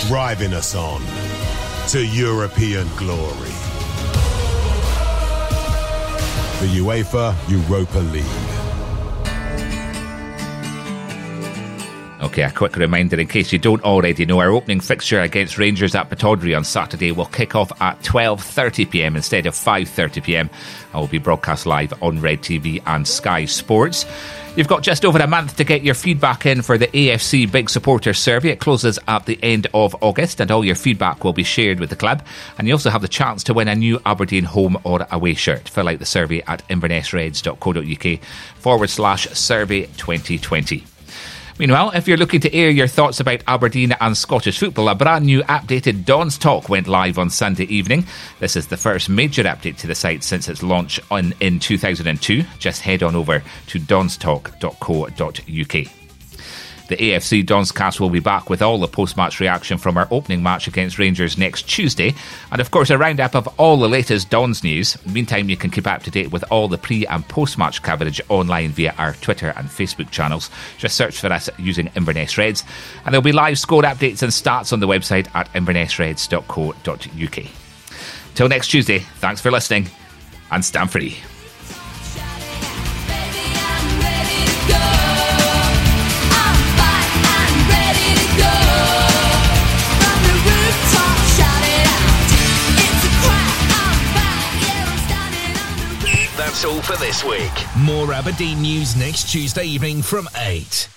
driving 0.08 0.52
us 0.52 0.76
on 0.76 1.00
to 1.88 2.04
European 2.06 2.86
glory. 2.96 3.50
The 6.60 6.78
UEFA 6.78 7.34
Europa 7.48 7.98
League. 7.98 8.45
Okay, 12.36 12.42
a 12.42 12.50
quick 12.50 12.76
reminder 12.76 13.18
in 13.18 13.26
case 13.28 13.50
you 13.50 13.58
don't 13.58 13.82
already 13.82 14.26
know, 14.26 14.40
our 14.40 14.50
opening 14.50 14.80
fixture 14.80 15.22
against 15.22 15.56
Rangers 15.56 15.94
at 15.94 16.10
Pittodrie 16.10 16.54
on 16.54 16.64
Saturday 16.64 17.10
will 17.10 17.24
kick 17.24 17.54
off 17.54 17.72
at 17.80 17.98
12.30pm 18.02 19.16
instead 19.16 19.46
of 19.46 19.54
5.30pm. 19.54 20.50
I 20.92 21.00
will 21.00 21.06
be 21.06 21.16
broadcast 21.16 21.64
live 21.64 21.94
on 22.02 22.20
Red 22.20 22.42
TV 22.42 22.82
and 22.84 23.08
Sky 23.08 23.46
Sports. 23.46 24.04
You've 24.54 24.68
got 24.68 24.82
just 24.82 25.06
over 25.06 25.18
a 25.18 25.26
month 25.26 25.56
to 25.56 25.64
get 25.64 25.82
your 25.82 25.94
feedback 25.94 26.44
in 26.44 26.60
for 26.60 26.76
the 26.76 26.88
AFC 26.88 27.50
Big 27.50 27.70
Supporter 27.70 28.12
Survey. 28.12 28.50
It 28.50 28.60
closes 28.60 28.98
at 29.08 29.24
the 29.24 29.38
end 29.42 29.68
of 29.72 29.96
August, 30.02 30.38
and 30.38 30.50
all 30.50 30.62
your 30.62 30.74
feedback 30.74 31.24
will 31.24 31.32
be 31.32 31.42
shared 31.42 31.80
with 31.80 31.88
the 31.88 31.96
club. 31.96 32.22
And 32.58 32.68
you 32.68 32.74
also 32.74 32.90
have 32.90 33.00
the 33.00 33.08
chance 33.08 33.44
to 33.44 33.54
win 33.54 33.68
a 33.68 33.74
new 33.74 33.98
Aberdeen 34.04 34.44
home 34.44 34.76
or 34.84 35.06
away 35.10 35.32
shirt. 35.32 35.70
Fill 35.70 35.88
out 35.88 36.00
the 36.00 36.04
survey 36.04 36.42
at 36.42 36.68
invernessreds.co.uk 36.68 38.20
forward 38.58 38.90
slash 38.90 39.26
survey 39.30 39.86
2020. 39.96 40.84
Meanwhile, 41.58 41.92
if 41.94 42.06
you're 42.06 42.18
looking 42.18 42.40
to 42.40 42.54
air 42.54 42.68
your 42.68 42.86
thoughts 42.86 43.18
about 43.18 43.42
Aberdeen 43.46 43.92
and 44.00 44.16
Scottish 44.16 44.58
football, 44.58 44.90
a 44.90 44.94
brand 44.94 45.24
new 45.24 45.42
updated 45.44 46.04
Don's 46.04 46.36
Talk 46.36 46.68
went 46.68 46.86
live 46.86 47.18
on 47.18 47.30
Sunday 47.30 47.64
evening. 47.64 48.04
This 48.40 48.56
is 48.56 48.66
the 48.66 48.76
first 48.76 49.08
major 49.08 49.44
update 49.44 49.78
to 49.78 49.86
the 49.86 49.94
site 49.94 50.22
since 50.22 50.48
its 50.48 50.62
launch 50.62 51.00
on, 51.10 51.32
in 51.40 51.58
2002. 51.58 52.44
Just 52.58 52.82
head 52.82 53.02
on 53.02 53.16
over 53.16 53.42
to 53.68 53.80
donstalk.co.uk. 53.80 56.05
The 56.88 56.96
AFC 56.96 57.44
Dons 57.44 57.72
cast 57.72 57.98
will 58.00 58.10
be 58.10 58.20
back 58.20 58.48
with 58.48 58.62
all 58.62 58.78
the 58.78 58.86
post 58.86 59.16
match 59.16 59.40
reaction 59.40 59.76
from 59.76 59.96
our 59.96 60.06
opening 60.10 60.42
match 60.42 60.68
against 60.68 60.98
Rangers 60.98 61.36
next 61.36 61.62
Tuesday, 61.62 62.14
and 62.52 62.60
of 62.60 62.70
course, 62.70 62.90
a 62.90 62.98
roundup 62.98 63.34
of 63.34 63.48
all 63.58 63.76
the 63.76 63.88
latest 63.88 64.30
Dons 64.30 64.62
news. 64.62 64.96
Meantime, 65.04 65.48
you 65.48 65.56
can 65.56 65.70
keep 65.70 65.86
up 65.86 66.04
to 66.04 66.10
date 66.10 66.30
with 66.30 66.44
all 66.50 66.68
the 66.68 66.78
pre 66.78 67.04
and 67.06 67.26
post 67.28 67.58
match 67.58 67.82
coverage 67.82 68.20
online 68.28 68.70
via 68.70 68.94
our 68.98 69.14
Twitter 69.14 69.52
and 69.56 69.68
Facebook 69.68 70.10
channels. 70.10 70.48
Just 70.78 70.96
search 70.96 71.18
for 71.18 71.32
us 71.32 71.50
using 71.58 71.90
Inverness 71.96 72.38
Reds, 72.38 72.62
and 73.04 73.12
there'll 73.12 73.22
be 73.22 73.32
live 73.32 73.58
score 73.58 73.82
updates 73.82 74.22
and 74.22 74.30
stats 74.30 74.72
on 74.72 74.80
the 74.80 74.86
website 74.86 75.28
at 75.34 75.52
invernessreds.co.uk. 75.54 77.46
Till 78.34 78.48
next 78.48 78.68
Tuesday, 78.68 78.98
thanks 78.98 79.40
for 79.40 79.50
listening, 79.50 79.88
and 80.50 80.64
stand 80.64 80.90
free. 80.92 81.16
That's 96.56 96.64
all 96.64 96.80
for 96.80 96.96
this 96.96 97.22
week. 97.22 97.52
More 97.76 98.14
Aberdeen 98.14 98.62
news 98.62 98.96
next 98.96 99.30
Tuesday 99.30 99.64
evening 99.64 100.00
from 100.00 100.26
8. 100.38 100.95